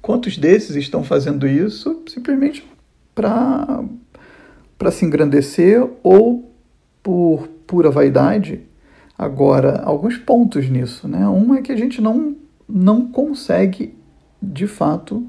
quantos 0.00 0.36
desses 0.38 0.76
estão 0.76 1.02
fazendo 1.02 1.46
isso 1.46 2.02
simplesmente 2.06 2.68
para 3.14 3.82
se 4.90 5.04
engrandecer 5.04 5.86
ou 6.02 6.52
por 7.02 7.48
pura 7.66 7.90
vaidade 7.90 8.68
Agora, 9.18 9.82
alguns 9.82 10.16
pontos 10.16 10.70
nisso, 10.70 11.08
né? 11.08 11.28
Um 11.28 11.52
é 11.52 11.60
que 11.60 11.72
a 11.72 11.76
gente 11.76 12.00
não, 12.00 12.36
não 12.68 13.08
consegue, 13.08 13.98
de 14.40 14.68
fato, 14.68 15.26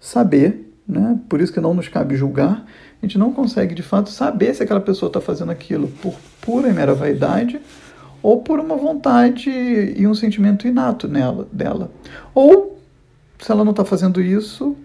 saber, 0.00 0.74
né? 0.86 1.20
Por 1.28 1.40
isso 1.40 1.52
que 1.52 1.60
não 1.60 1.72
nos 1.72 1.86
cabe 1.86 2.16
julgar. 2.16 2.66
A 3.00 3.06
gente 3.06 3.16
não 3.16 3.32
consegue, 3.32 3.76
de 3.76 3.82
fato, 3.82 4.10
saber 4.10 4.52
se 4.54 4.64
aquela 4.64 4.80
pessoa 4.80 5.08
está 5.08 5.20
fazendo 5.20 5.52
aquilo 5.52 5.86
por 6.02 6.16
pura 6.40 6.68
e 6.68 6.72
mera 6.72 6.94
vaidade 6.94 7.60
ou 8.20 8.42
por 8.42 8.58
uma 8.58 8.76
vontade 8.76 9.48
e 9.48 10.04
um 10.04 10.14
sentimento 10.14 10.66
inato 10.66 11.06
nela, 11.06 11.46
dela. 11.52 11.92
Ou, 12.34 12.77
se 13.38 13.50
ela 13.50 13.64
não 13.64 13.70
está 13.70 13.84
fazendo 13.84 14.20
isso, 14.20 14.76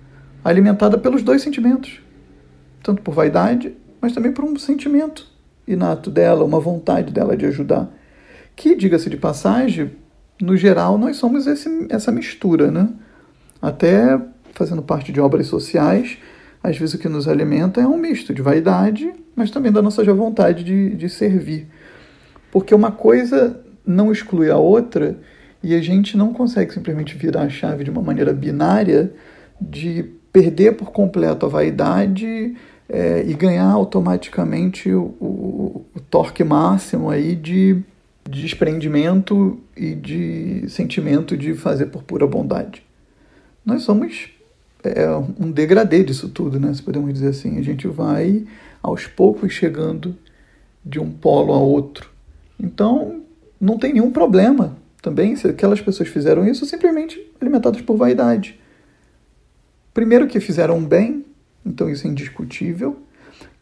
alimentada 0.44 0.98
pelos 0.98 1.24
dois 1.24 1.42
sentimentos. 1.42 2.02
Tanto 2.82 3.02
por 3.02 3.14
vaidade, 3.14 3.76
mas 4.02 4.14
também 4.14 4.32
por 4.32 4.44
um 4.44 4.58
sentimento 4.58 5.28
inato 5.68 6.10
dela, 6.12 6.44
uma 6.44 6.60
vontade 6.60 7.12
dela 7.12 7.38
de 7.38 7.46
ajudar 7.46 7.90
que, 8.56 8.76
diga-se 8.76 9.10
de 9.10 9.18
passagem, 9.18 9.92
no 10.42 10.56
geral 10.56 10.98
nós 10.98 11.18
somos 11.18 11.48
esse, 11.48 11.88
essa 11.90 12.12
mistura, 12.12 12.72
né? 12.72 12.90
Até 13.62 14.20
fazendo 14.54 14.82
parte 14.82 15.12
de 15.12 15.20
obras 15.20 15.48
sociais, 15.48 16.18
às 16.62 16.78
vezes 16.78 16.96
o 16.96 17.00
que 17.00 17.10
nos 17.10 17.28
alimenta 17.28 17.82
é 17.82 17.88
um 17.88 17.98
misto 17.98 18.34
de 18.34 18.42
vaidade, 18.42 19.12
mas 19.36 19.50
também 19.50 19.72
da 19.72 19.82
nossa 19.82 20.04
vontade 20.14 20.64
de, 20.64 20.96
de 20.96 21.10
servir. 21.10 21.68
Porque 22.52 22.74
uma 22.74 22.92
coisa 22.92 23.60
não 23.86 24.12
exclui 24.12 24.50
a 24.50 24.58
outra 24.58 25.18
e 25.64 25.74
a 25.74 25.82
gente 25.82 26.18
não 26.18 26.34
consegue 26.34 26.74
simplesmente 26.74 27.18
virar 27.18 27.44
a 27.44 27.50
chave 27.50 27.84
de 27.84 27.90
uma 27.90 28.02
maneira 28.02 28.34
binária 28.34 29.14
de 29.60 30.04
perder 30.32 30.74
por 30.74 30.92
completo 30.92 31.46
a 31.46 31.50
vaidade 31.50 32.56
é, 32.90 33.24
e 33.26 33.34
ganhar 33.34 33.70
automaticamente 33.70 34.92
o, 34.92 35.16
o, 35.20 35.86
o 35.96 36.00
torque 36.00 36.44
máximo 36.44 37.10
aí 37.10 37.36
de 37.36 37.84
de 38.30 38.42
desprendimento 38.42 39.60
e 39.76 39.94
de 39.94 40.66
sentimento 40.70 41.36
de 41.38 41.54
fazer 41.54 41.88
por 41.88 42.04
pura 42.04 42.26
bondade. 42.26 42.84
Nós 43.66 43.84
somos 43.84 44.30
é, 44.84 45.08
um 45.40 45.52
degradê 45.52 46.04
disso 46.04 46.30
tudo, 46.30 46.60
né? 46.60 46.74
Se 46.74 46.82
podemos 46.82 47.14
dizer 47.14 47.30
assim. 47.30 47.58
A 47.58 47.62
gente 47.62 47.88
vai 47.88 48.46
aos 48.82 49.08
poucos 49.08 49.54
chegando 49.54 50.16
de 50.86 51.00
um 51.00 51.12
polo 51.12 51.54
a 51.54 51.58
outro. 51.58 52.10
Então, 52.60 53.22
não 53.60 53.78
tem 53.78 53.94
nenhum 53.94 54.12
problema 54.12 54.78
também 55.04 55.36
se 55.36 55.48
aquelas 55.48 55.80
pessoas 55.80 56.10
fizeram 56.10 56.48
isso 56.48 56.66
simplesmente 56.66 57.22
alimentadas 57.40 57.82
por 57.82 57.96
vaidade. 57.96 58.60
Primeiro 59.94 60.26
que 60.26 60.40
fizeram 60.40 60.84
bem, 60.84 61.24
então 61.64 61.88
isso 61.88 62.08
é 62.08 62.10
indiscutível. 62.10 62.98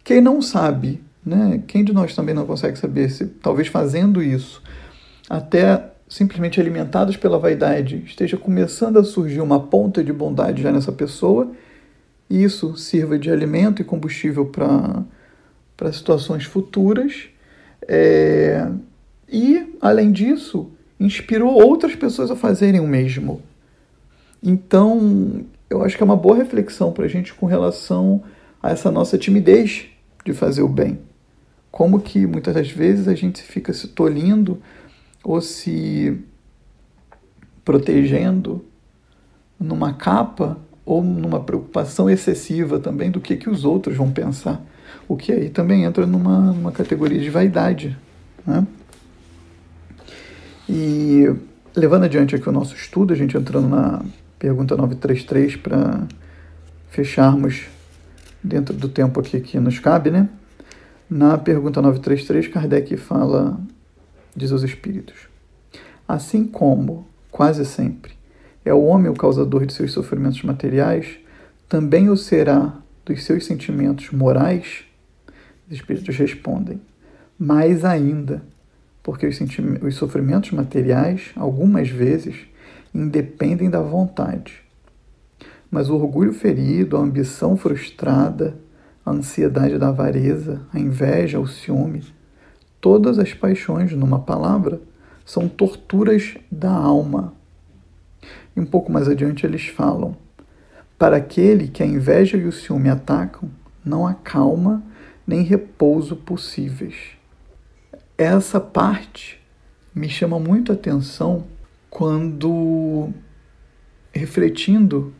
Quem 0.05 0.21
não 0.21 0.41
sabe 0.41 1.01
né? 1.25 1.61
Quem 1.67 1.83
de 1.83 1.93
nós 1.93 2.15
também 2.15 2.33
não 2.33 2.45
consegue 2.45 2.77
saber 2.77 3.09
se, 3.09 3.25
talvez 3.25 3.67
fazendo 3.67 4.21
isso, 4.21 4.61
até 5.29 5.91
simplesmente 6.09 6.59
alimentados 6.59 7.15
pela 7.15 7.39
vaidade, 7.39 8.03
esteja 8.05 8.35
começando 8.35 8.97
a 8.97 9.03
surgir 9.03 9.39
uma 9.39 9.59
ponta 9.59 10.03
de 10.03 10.11
bondade 10.11 10.61
já 10.61 10.71
nessa 10.71 10.91
pessoa, 10.91 11.51
e 12.29 12.43
isso 12.43 12.75
sirva 12.75 13.17
de 13.17 13.29
alimento 13.29 13.81
e 13.81 13.85
combustível 13.85 14.45
para 14.45 15.93
situações 15.93 16.43
futuras. 16.43 17.29
É, 17.87 18.67
e, 19.29 19.77
além 19.81 20.11
disso, 20.11 20.71
inspirou 21.05 21.53
outras 21.53 21.95
pessoas 21.95 22.31
a 22.31 22.35
fazerem 22.35 22.79
o 22.79 22.87
mesmo. 22.87 23.41
Então, 24.41 25.43
eu 25.69 25.83
acho 25.83 25.97
que 25.97 26.03
é 26.03 26.05
uma 26.05 26.15
boa 26.15 26.35
reflexão 26.35 26.91
para 26.91 27.05
a 27.05 27.07
gente 27.07 27.33
com 27.33 27.45
relação 27.45 28.23
a 28.61 28.71
essa 28.71 28.91
nossa 28.91 29.17
timidez 29.17 29.85
de 30.25 30.33
fazer 30.33 30.61
o 30.61 30.67
bem 30.67 30.99
como 31.71 32.01
que 32.01 32.27
muitas 32.27 32.53
das 32.53 32.69
vezes 32.69 33.07
a 33.07 33.15
gente 33.15 33.41
fica 33.41 33.71
se 33.73 33.87
tolindo 33.87 34.61
ou 35.23 35.41
se 35.41 36.19
protegendo 37.63 38.63
numa 39.57 39.93
capa 39.93 40.57
ou 40.85 41.01
numa 41.01 41.39
preocupação 41.39 42.09
excessiva 42.09 42.79
também 42.79 43.09
do 43.09 43.21
que, 43.21 43.37
que 43.37 43.49
os 43.49 43.63
outros 43.63 43.95
vão 43.95 44.11
pensar. 44.11 44.61
O 45.07 45.15
que 45.15 45.31
aí 45.31 45.49
também 45.49 45.85
entra 45.85 46.05
numa, 46.05 46.51
numa 46.51 46.71
categoria 46.71 47.19
de 47.19 47.29
vaidade. 47.29 47.97
Né? 48.45 48.65
E 50.73 51.25
levando 51.75 52.05
adiante 52.05 52.33
aqui 52.33 52.47
o 52.47 52.51
nosso 52.51 52.73
estudo, 52.73 53.11
a 53.11 53.15
gente 53.15 53.35
entrando 53.35 53.67
na 53.67 54.01
pergunta 54.39 54.73
933 54.77 55.57
para 55.57 56.07
fecharmos 56.89 57.65
dentro 58.41 58.73
do 58.73 58.87
tempo 58.87 59.19
aqui 59.19 59.41
que 59.41 59.59
nos 59.59 59.79
cabe, 59.79 60.09
né? 60.09 60.29
Na 61.09 61.37
pergunta 61.37 61.81
933, 61.81 62.47
Kardec 62.47 62.95
fala, 62.95 63.59
diz 64.33 64.49
aos 64.53 64.63
espíritos: 64.63 65.27
Assim 66.07 66.45
como, 66.45 67.05
quase 67.29 67.65
sempre, 67.65 68.13
é 68.63 68.73
o 68.73 68.81
homem 68.81 69.11
o 69.11 69.13
causador 69.13 69.65
de 69.65 69.73
seus 69.73 69.91
sofrimentos 69.91 70.41
materiais, 70.41 71.19
também 71.67 72.09
o 72.09 72.15
será 72.15 72.73
dos 73.03 73.25
seus 73.25 73.45
sentimentos 73.45 74.09
morais? 74.11 74.85
Os 75.67 75.75
espíritos 75.75 76.15
respondem: 76.15 76.79
Mais 77.37 77.83
ainda, 77.83 78.41
porque 79.03 79.25
os, 79.27 79.39
os 79.81 79.95
sofrimentos 79.95 80.51
materiais, 80.51 81.31
algumas 81.35 81.89
vezes, 81.89 82.35
independem 82.93 83.69
da 83.69 83.81
vontade. 83.81 84.61
Mas 85.69 85.89
o 85.89 85.95
orgulho 85.95 86.33
ferido, 86.33 86.97
a 86.97 86.99
ambição 86.99 87.55
frustrada, 87.55 88.55
a 89.05 89.11
ansiedade 89.11 89.77
da 89.77 89.89
avareza, 89.89 90.61
a 90.73 90.79
inveja, 90.79 91.39
o 91.39 91.47
ciúme, 91.47 92.03
todas 92.79 93.17
as 93.17 93.33
paixões, 93.33 93.93
numa 93.93 94.19
palavra, 94.19 94.81
são 95.25 95.47
torturas 95.47 96.35
da 96.51 96.71
alma. 96.71 97.33
E 98.55 98.59
um 98.59 98.65
pouco 98.65 98.91
mais 98.91 99.07
adiante 99.07 99.45
eles 99.45 99.67
falam: 99.67 100.15
para 100.97 101.17
aquele 101.17 101.67
que 101.67 101.81
a 101.81 101.85
inveja 101.85 102.37
e 102.37 102.45
o 102.45 102.51
ciúme 102.51 102.89
atacam, 102.89 103.49
não 103.83 104.05
há 104.05 104.13
calma 104.13 104.83
nem 105.25 105.41
repouso 105.41 106.15
possíveis. 106.15 107.20
Essa 108.21 108.59
parte 108.59 109.39
me 109.95 110.07
chama 110.07 110.39
muito 110.39 110.71
a 110.71 110.75
atenção 110.75 111.47
quando, 111.89 113.09
refletindo 114.13 115.11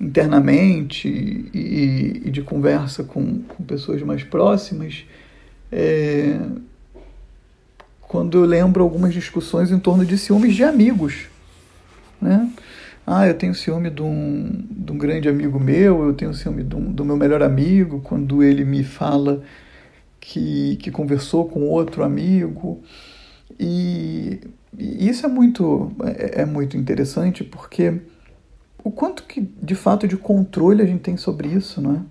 internamente 0.00 1.08
e, 1.08 2.22
e 2.26 2.30
de 2.30 2.40
conversa 2.40 3.02
com, 3.02 3.40
com, 3.42 3.64
pessoas 3.64 4.00
mais 4.02 4.22
próximas, 4.22 5.04
é, 5.72 6.38
quando 8.00 8.38
eu 8.38 8.44
lembro 8.44 8.84
algumas 8.84 9.12
discussões 9.12 9.72
em 9.72 9.80
torno 9.80 10.06
de 10.06 10.16
ciúmes 10.16 10.54
de 10.54 10.62
amigos, 10.62 11.26
né? 12.22 12.48
Ah, 13.04 13.26
eu 13.26 13.34
tenho 13.34 13.56
ciúme 13.56 13.90
de 13.90 14.02
um, 14.02 14.66
de 14.70 14.92
um 14.92 14.96
grande 14.96 15.28
amigo 15.28 15.58
meu, 15.58 16.04
eu 16.04 16.14
tenho 16.14 16.32
ciúme 16.32 16.62
do, 16.62 16.78
do 16.78 17.04
meu 17.04 17.16
melhor 17.16 17.42
amigo, 17.42 18.00
quando 18.02 18.40
ele 18.40 18.64
me 18.64 18.84
fala 18.84 19.42
que, 20.20 20.76
que 20.76 20.90
conversou 20.90 21.48
com 21.48 21.62
outro 21.62 22.04
amigo. 22.04 22.82
E, 23.58 24.40
e 24.78 25.08
isso 25.08 25.24
é 25.24 25.28
muito, 25.28 25.90
é, 26.04 26.42
é 26.42 26.44
muito 26.44 26.76
interessante 26.76 27.42
porque 27.42 28.00
o 28.84 28.90
quanto 28.90 29.24
que 29.24 29.40
de 29.40 29.74
fato 29.74 30.06
de 30.06 30.16
controle 30.16 30.82
a 30.82 30.86
gente 30.86 31.00
tem 31.00 31.16
sobre 31.16 31.48
isso, 31.48 31.80
não 31.80 31.96
é? 31.96 32.02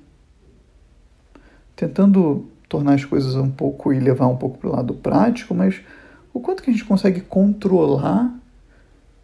Tentando 1.76 2.50
tornar 2.68 2.96
as 2.96 3.06
coisas 3.06 3.36
um 3.36 3.50
pouco 3.50 3.94
e 3.94 4.00
levar 4.00 4.28
um 4.28 4.36
pouco 4.36 4.58
para 4.58 4.70
o 4.70 4.74
lado 4.74 4.94
prático, 4.94 5.56
mas 5.56 5.82
o 6.34 6.40
quanto 6.40 6.62
que 6.62 6.70
a 6.70 6.74
gente 6.74 6.86
consegue 6.86 7.22
controlar 7.22 8.38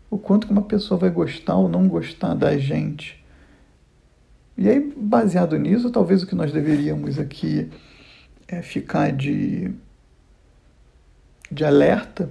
o 0.09 0.17
quanto 0.17 0.47
que 0.47 0.53
uma 0.53 0.61
pessoa 0.61 0.97
vai 0.99 1.09
gostar 1.09 1.55
ou 1.55 1.67
não 1.67 1.87
gostar 1.87 2.33
da 2.33 2.57
gente. 2.57 3.23
E 4.57 4.69
aí, 4.69 4.93
baseado 4.95 5.57
nisso, 5.57 5.91
talvez 5.91 6.23
o 6.23 6.27
que 6.27 6.35
nós 6.35 6.51
deveríamos 6.53 7.19
aqui 7.19 7.69
é 8.47 8.61
ficar 8.61 9.11
de, 9.11 9.71
de 11.51 11.65
alerta, 11.65 12.29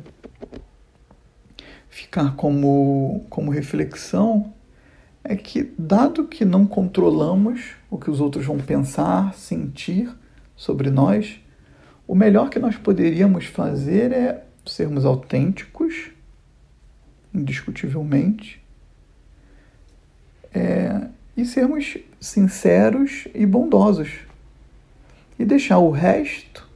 ficar 1.88 2.34
como, 2.36 3.24
como 3.28 3.50
reflexão, 3.50 4.52
é 5.22 5.34
que, 5.36 5.72
dado 5.78 6.26
que 6.26 6.44
não 6.44 6.66
controlamos 6.66 7.76
o 7.90 7.98
que 7.98 8.10
os 8.10 8.20
outros 8.20 8.44
vão 8.44 8.58
pensar, 8.58 9.34
sentir 9.34 10.14
sobre 10.54 10.90
nós, 10.90 11.40
o 12.06 12.14
melhor 12.14 12.50
que 12.50 12.58
nós 12.58 12.76
poderíamos 12.76 13.46
fazer 13.46 14.12
é 14.12 14.44
sermos 14.66 15.04
autênticos 15.04 16.14
indiscutivelmente, 17.34 18.62
é, 20.54 21.08
e 21.36 21.44
sermos 21.44 21.98
sinceros 22.20 23.26
e 23.34 23.44
bondosos, 23.44 24.20
e 25.38 25.44
deixar 25.44 25.78
o 25.78 25.90
resto 25.90 26.66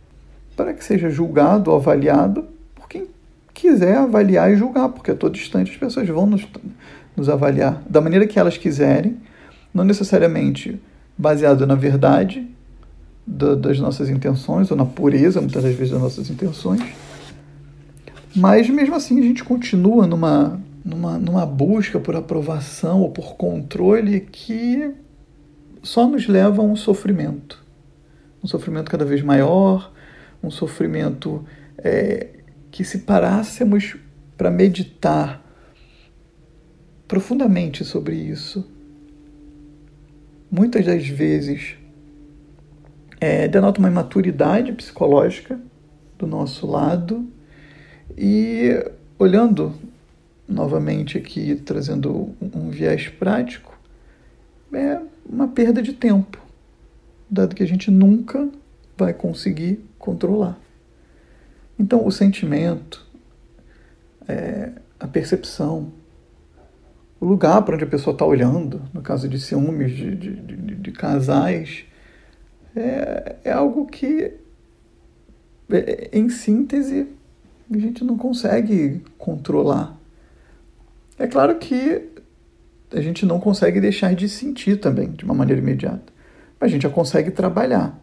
para 0.56 0.74
que 0.74 0.84
seja 0.84 1.10
julgado 1.10 1.70
ou 1.70 1.76
avaliado 1.76 2.44
por 2.74 2.88
quem 2.88 3.06
quiser 3.54 3.96
avaliar 3.96 4.50
e 4.50 4.56
julgar, 4.56 4.88
porque 4.88 5.10
a 5.10 5.14
todo 5.14 5.36
instante 5.36 5.70
as 5.70 5.76
pessoas 5.76 6.08
vão 6.08 6.26
nos, 6.26 6.46
nos 7.16 7.28
avaliar 7.28 7.82
da 7.88 8.00
maneira 8.00 8.26
que 8.26 8.38
elas 8.38 8.56
quiserem, 8.56 9.16
não 9.72 9.84
necessariamente 9.84 10.80
baseado 11.16 11.66
na 11.66 11.74
verdade 11.74 12.46
das 13.26 13.78
nossas 13.78 14.08
intenções 14.08 14.70
ou 14.70 14.76
na 14.76 14.86
pureza, 14.86 15.40
muitas 15.40 15.62
das 15.62 15.74
vezes, 15.74 15.92
das 15.92 16.00
nossas 16.00 16.30
intenções 16.30 16.82
mas 18.34 18.68
mesmo 18.68 18.94
assim 18.94 19.18
a 19.18 19.22
gente 19.22 19.42
continua 19.42 20.06
numa, 20.06 20.60
numa, 20.84 21.18
numa 21.18 21.46
busca 21.46 21.98
por 21.98 22.14
aprovação 22.14 23.00
ou 23.00 23.10
por 23.10 23.36
controle 23.36 24.20
que 24.20 24.92
só 25.82 26.06
nos 26.06 26.28
leva 26.28 26.62
a 26.62 26.64
um 26.64 26.76
sofrimento. 26.76 27.64
Um 28.42 28.46
sofrimento 28.46 28.90
cada 28.90 29.04
vez 29.04 29.22
maior, 29.22 29.92
um 30.42 30.50
sofrimento 30.50 31.44
é, 31.78 32.28
que 32.70 32.84
se 32.84 32.98
parássemos 32.98 33.96
para 34.36 34.50
meditar 34.50 35.42
profundamente 37.06 37.84
sobre 37.84 38.14
isso, 38.14 38.64
muitas 40.50 40.84
das 40.84 41.06
vezes 41.06 41.76
é, 43.20 43.48
denota 43.48 43.80
uma 43.80 43.88
imaturidade 43.88 44.72
psicológica 44.72 45.58
do 46.18 46.26
nosso 46.26 46.66
lado 46.66 47.26
e 48.16 48.84
olhando 49.18 49.74
novamente 50.46 51.18
aqui, 51.18 51.54
trazendo 51.56 52.34
um 52.40 52.70
viés 52.70 53.08
prático, 53.08 53.76
é 54.72 55.00
uma 55.26 55.48
perda 55.48 55.82
de 55.82 55.92
tempo, 55.92 56.38
dado 57.30 57.54
que 57.54 57.62
a 57.62 57.66
gente 57.66 57.90
nunca 57.90 58.48
vai 58.96 59.12
conseguir 59.12 59.84
controlar. 59.98 60.58
Então, 61.78 62.04
o 62.06 62.10
sentimento, 62.10 63.06
é, 64.26 64.72
a 64.98 65.06
percepção, 65.06 65.92
o 67.20 67.26
lugar 67.26 67.62
para 67.62 67.74
onde 67.74 67.84
a 67.84 67.88
pessoa 67.88 68.12
está 68.12 68.24
olhando, 68.24 68.82
no 68.92 69.02
caso 69.02 69.28
de 69.28 69.38
ciúmes 69.40 69.92
de, 69.94 70.14
de, 70.14 70.34
de, 70.34 70.74
de 70.74 70.92
casais, 70.92 71.84
é, 72.74 73.36
é 73.44 73.52
algo 73.52 73.86
que, 73.86 74.34
é, 75.70 76.10
em 76.12 76.28
síntese, 76.28 77.08
a 77.70 77.78
gente 77.78 78.04
não 78.04 78.16
consegue 78.16 79.02
controlar. 79.16 79.96
É 81.18 81.26
claro 81.26 81.56
que 81.56 82.08
a 82.92 83.00
gente 83.00 83.26
não 83.26 83.38
consegue 83.38 83.80
deixar 83.80 84.14
de 84.14 84.28
sentir 84.28 84.80
também, 84.80 85.10
de 85.10 85.24
uma 85.24 85.34
maneira 85.34 85.60
imediata. 85.60 86.17
A 86.60 86.66
gente 86.66 86.82
já 86.82 86.90
consegue 86.90 87.30
trabalhar. 87.30 87.98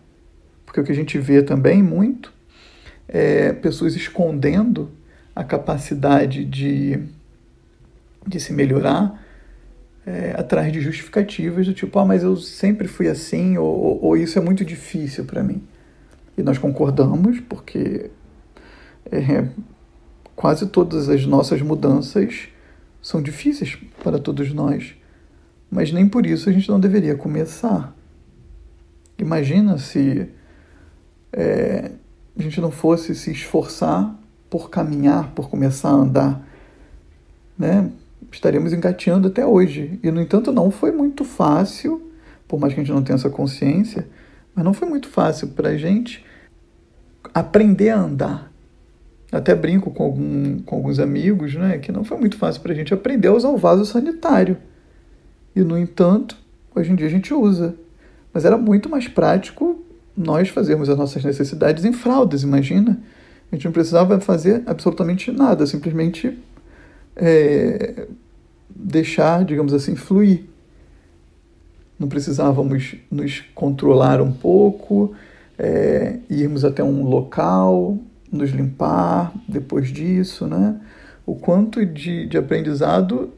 Porque 0.66 0.80
o 0.80 0.84
que 0.84 0.92
a 0.92 0.96
gente 0.96 1.18
vê 1.18 1.42
também 1.42 1.82
muito 1.82 2.34
é 3.08 3.54
pessoas 3.54 3.96
escondendo 3.96 4.92
a 5.36 5.44
capacidade 5.44 6.46
de, 6.46 7.00
de 8.26 8.40
se 8.40 8.54
melhorar 8.54 9.22
é, 10.06 10.36
atrás 10.38 10.72
de 10.72 10.80
justificativas 10.80 11.66
do 11.66 11.74
tipo, 11.74 11.98
ah, 12.00 12.06
mas 12.06 12.24
eu 12.24 12.36
sempre 12.38 12.88
fui 12.88 13.08
assim, 13.08 13.58
ou, 13.58 13.66
ou, 13.66 14.04
ou 14.04 14.18
isso 14.18 14.38
é 14.38 14.42
muito 14.42 14.64
difícil 14.64 15.26
para 15.26 15.44
mim. 15.44 15.62
E 16.38 16.44
nós 16.44 16.58
concordamos, 16.58 17.40
porque 17.42 18.12
é, 19.12 19.46
quase 20.36 20.68
todas 20.68 21.10
as 21.10 21.26
nossas 21.26 21.62
mudanças 21.62 22.50
são 23.02 23.22
difíceis 23.22 23.78
para 24.04 24.20
todos 24.20 24.54
nós, 24.54 24.96
mas 25.70 25.92
nem 25.92 26.08
por 26.08 26.26
isso 26.26 26.50
a 26.50 26.54
gente 26.54 26.70
não 26.70 26.80
deveria 26.80 27.16
começar. 27.16 27.96
Imagina 29.18 29.78
se 29.78 30.28
é, 31.32 31.92
a 32.38 32.42
gente 32.42 32.60
não 32.60 32.72
fosse 32.72 33.16
se 33.16 33.32
esforçar 33.32 34.16
por 34.50 34.70
caminhar, 34.70 35.32
por 35.32 35.50
começar 35.50 35.90
a 35.90 35.94
andar, 35.94 36.48
né? 37.58 37.90
Estaríamos 38.32 38.74
engateando 38.74 39.28
até 39.28 39.46
hoje. 39.46 40.00
E, 40.04 40.12
no 40.12 40.22
entanto, 40.22 40.52
não 40.52 40.70
foi 40.70 40.92
muito 40.92 41.24
fácil, 41.24 42.12
por 42.48 42.60
mais 42.60 42.74
que 42.74 42.80
a 42.80 42.84
gente 42.84 42.94
não 42.94 43.04
tenha 43.04 43.16
essa 43.16 43.30
consciência, 43.30 44.08
mas 44.54 44.66
não 44.66 44.74
foi 44.74 44.88
muito 44.88 45.08
fácil 45.08 45.50
para 45.50 45.70
a 45.70 45.78
gente 45.78 46.26
aprender 47.34 47.90
a 47.90 48.00
andar 48.00 48.52
até 49.32 49.54
brinco 49.54 49.92
com, 49.92 50.04
algum, 50.04 50.60
com 50.60 50.76
alguns 50.76 51.00
amigos, 51.00 51.56
né, 51.56 51.78
que 51.78 51.92
não 51.92 52.04
foi 52.04 52.18
muito 52.18 52.38
fácil 52.38 52.62
para 52.62 52.72
a 52.72 52.76
gente 52.76 52.94
aprender 52.94 53.28
a 53.28 53.34
usar 53.34 53.50
o 53.50 53.58
vaso 53.58 53.86
sanitário. 53.86 54.58
E, 55.56 55.62
no 55.62 55.78
entanto, 55.78 56.38
hoje 56.74 56.92
em 56.92 56.96
dia 56.96 57.08
a 57.08 57.10
gente 57.10 57.34
usa. 57.34 57.76
Mas 58.36 58.44
era 58.44 58.58
muito 58.58 58.90
mais 58.90 59.08
prático 59.08 59.82
nós 60.16 60.50
fazermos 60.50 60.90
as 60.90 60.98
nossas 60.98 61.24
necessidades 61.24 61.86
em 61.86 61.94
fraldas, 61.94 62.44
imagina? 62.44 63.00
A 63.50 63.56
gente 63.56 63.64
não 63.64 63.72
precisava 63.72 64.20
fazer 64.20 64.62
absolutamente 64.66 65.32
nada, 65.32 65.66
simplesmente 65.66 66.38
é, 67.16 68.06
deixar, 68.70 69.46
digamos 69.46 69.74
assim, 69.74 69.96
fluir. 69.96 70.44
Não 71.98 72.10
precisávamos 72.10 72.98
nos 73.10 73.40
controlar 73.56 74.20
um 74.22 74.34
pouco, 74.34 75.16
é, 75.58 76.20
irmos 76.30 76.66
até 76.66 76.84
um 76.84 77.04
local, 77.06 77.98
nos 78.30 78.50
limpar 78.50 79.34
depois 79.48 79.94
disso, 79.94 80.46
né? 80.46 80.76
O 81.26 81.36
quanto 81.36 81.86
de, 81.86 82.28
de 82.28 82.38
aprendizado 82.38 83.30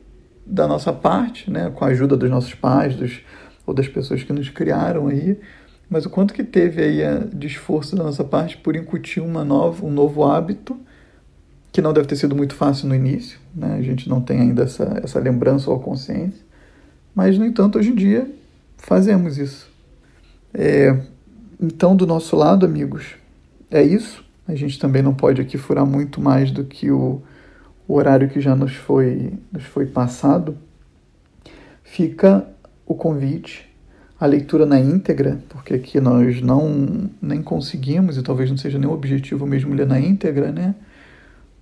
da 0.44 0.68
nossa 0.68 0.92
parte, 0.92 1.52
né? 1.52 1.72
Com 1.76 1.86
a 1.86 1.90
ajuda 1.90 2.18
dos 2.18 2.32
nossos 2.32 2.56
pais, 2.56 2.96
dos, 2.96 3.22
ou 3.68 3.74
das 3.74 3.88
pessoas 3.88 4.24
que 4.24 4.32
nos 4.32 4.50
criaram 4.50 5.08
aí, 5.08 5.38
mas 5.90 6.06
o 6.06 6.10
quanto 6.10 6.34
que 6.34 6.44
teve 6.44 6.82
aí 6.82 7.02
eh, 7.02 7.28
de 7.32 7.48
esforço 7.48 7.96
da 7.96 8.04
nossa 8.04 8.24
parte 8.24 8.58
por 8.58 8.76
incutir 8.76 9.22
uma 9.22 9.44
nova, 9.44 9.86
um 9.86 9.92
novo 9.92 10.24
hábito, 10.24 10.78
que 11.72 11.82
não 11.82 11.94
deve 11.94 12.08
ter 12.08 12.16
sido 12.16 12.36
muito 12.36 12.56
fácil 12.56 12.88
no 12.88 12.96
início, 12.96 13.38
né? 13.54 13.76
A 13.78 13.82
gente 13.82 14.10
não 14.10 14.22
tem 14.22 14.40
ainda 14.40 14.64
essa, 14.64 15.00
essa 15.04 15.20
lembrança 15.20 15.70
ou 15.70 15.80
consciência, 15.80 16.44
mas, 17.14 17.38
no 17.38 17.46
entanto, 17.46 17.78
hoje 17.78 17.92
em 17.92 17.96
dia 17.96 18.30
fazemos 18.78 19.38
isso. 19.38 19.70
É, 20.54 20.98
então, 21.62 21.96
do 21.96 22.08
nosso 22.08 22.36
lado, 22.36 22.66
amigos, 22.66 23.16
é 23.70 23.84
isso. 23.84 24.24
A 24.48 24.56
gente 24.56 24.80
também 24.80 25.02
não 25.02 25.14
pode 25.14 25.42
aqui 25.42 25.58
furar 25.58 25.86
muito 25.86 26.22
mais 26.22 26.52
do 26.52 26.64
que 26.64 26.90
o, 26.90 27.22
o 27.88 27.96
horário 27.96 28.30
que 28.30 28.40
já 28.40 28.56
nos 28.56 28.74
foi, 28.74 29.34
nos 29.52 29.64
foi 29.64 29.86
passado. 29.86 30.58
Fica 31.84 32.48
o 32.88 32.96
convite 32.96 33.68
à 34.20 34.26
leitura 34.26 34.66
na 34.66 34.80
íntegra, 34.80 35.40
porque 35.50 35.74
aqui 35.74 36.00
nós 36.00 36.42
não 36.42 37.10
nem 37.22 37.42
conseguimos, 37.42 38.18
e 38.18 38.24
talvez 38.24 38.50
não 38.50 38.58
seja 38.58 38.80
nem 38.80 38.88
o 38.88 38.94
objetivo 38.94 39.46
mesmo 39.46 39.76
ler 39.76 39.86
na 39.86 40.00
íntegra, 40.00 40.52
né? 40.52 40.74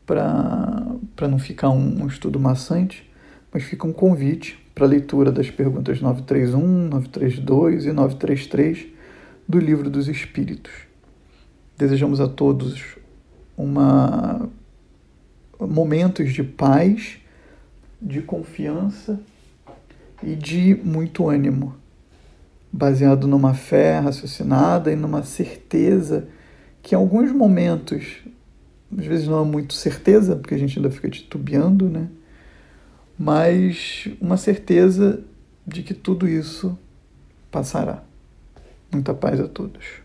Para 0.06 1.28
não 1.28 1.40
ficar 1.40 1.70
um, 1.70 2.04
um 2.04 2.08
estudo 2.08 2.40
maçante, 2.40 3.10
mas 3.52 3.64
fica 3.64 3.88
um 3.88 3.92
convite 3.92 4.64
para 4.74 4.86
a 4.86 4.88
leitura 4.88 5.32
das 5.32 5.50
perguntas 5.50 6.00
931, 6.00 6.62
932 6.90 7.86
e 7.86 7.92
933 7.92 8.88
do 9.48 9.60
Livro 9.60 9.90
dos 9.90 10.08
Espíritos. 10.08 10.72
Desejamos 11.78 12.22
a 12.22 12.28
todos 12.28 12.98
uma 13.58 14.48
momentos 15.60 16.34
de 16.34 16.44
paz, 16.44 17.18
de 18.02 18.22
confiança 18.22 19.20
e 20.24 20.36
de 20.36 20.76
muito 20.84 21.30
ânimo, 21.30 21.76
baseado 22.72 23.28
numa 23.28 23.54
fé 23.54 24.00
raciocinada 24.00 24.92
e 24.92 24.96
numa 24.96 25.24
certeza 25.24 26.28
que 26.82 26.94
em 26.94 26.98
alguns 26.98 27.32
momentos, 27.32 28.24
às 28.96 29.06
vezes 29.06 29.28
não 29.28 29.42
é 29.42 29.46
muito 29.46 29.74
certeza, 29.74 30.36
porque 30.36 30.54
a 30.54 30.58
gente 30.58 30.78
ainda 30.78 30.92
fica 30.92 31.10
titubeando, 31.10 31.90
né? 31.90 32.08
Mas 33.18 34.08
uma 34.22 34.38
certeza 34.38 35.24
de 35.66 35.82
que 35.82 35.94
tudo 35.94 36.28
isso 36.28 36.78
passará. 37.50 38.04
Muita 38.92 39.14
paz 39.14 39.40
a 39.40 39.48
todos. 39.48 40.05